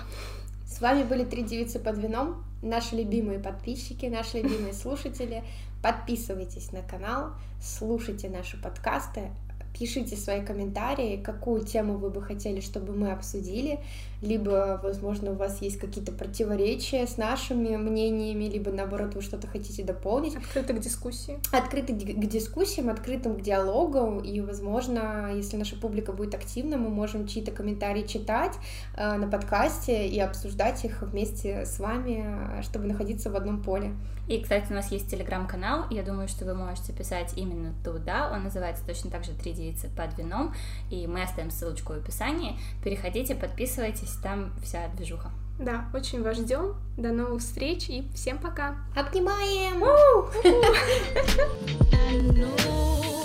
[0.70, 5.42] С вами были три девицы под вином, наши любимые подписчики, наши любимые слушатели.
[5.82, 9.30] Подписывайтесь на канал, слушайте наши подкасты,
[9.76, 13.80] пишите свои комментарии, какую тему вы бы хотели, чтобы мы обсудили,
[14.22, 19.82] либо, возможно, у вас есть какие-то противоречия с нашими мнениями, либо, наоборот, вы что-то хотите
[19.82, 20.36] дополнить.
[20.36, 21.38] Открыты к дискуссии.
[21.52, 27.26] Открыты к дискуссиям, открытым к диалогу, и, возможно, если наша публика будет активна, мы можем
[27.26, 28.54] чьи-то комментарии читать
[28.96, 33.92] э, на подкасте и обсуждать их вместе с вами, чтобы находиться в одном поле.
[34.28, 38.44] И, кстати, у нас есть телеграм-канал, я думаю, что вы можете писать именно туда, он
[38.44, 40.54] называется точно так же «Три девицы под вином»,
[40.88, 42.56] и мы оставим ссылочку в описании.
[42.84, 43.34] Переходите,
[44.10, 45.30] подписывайтесь, там вся движуха.
[45.58, 46.74] Да, очень вас ждем.
[46.96, 48.76] До новых встреч и всем пока.
[48.96, 49.84] Обнимаем!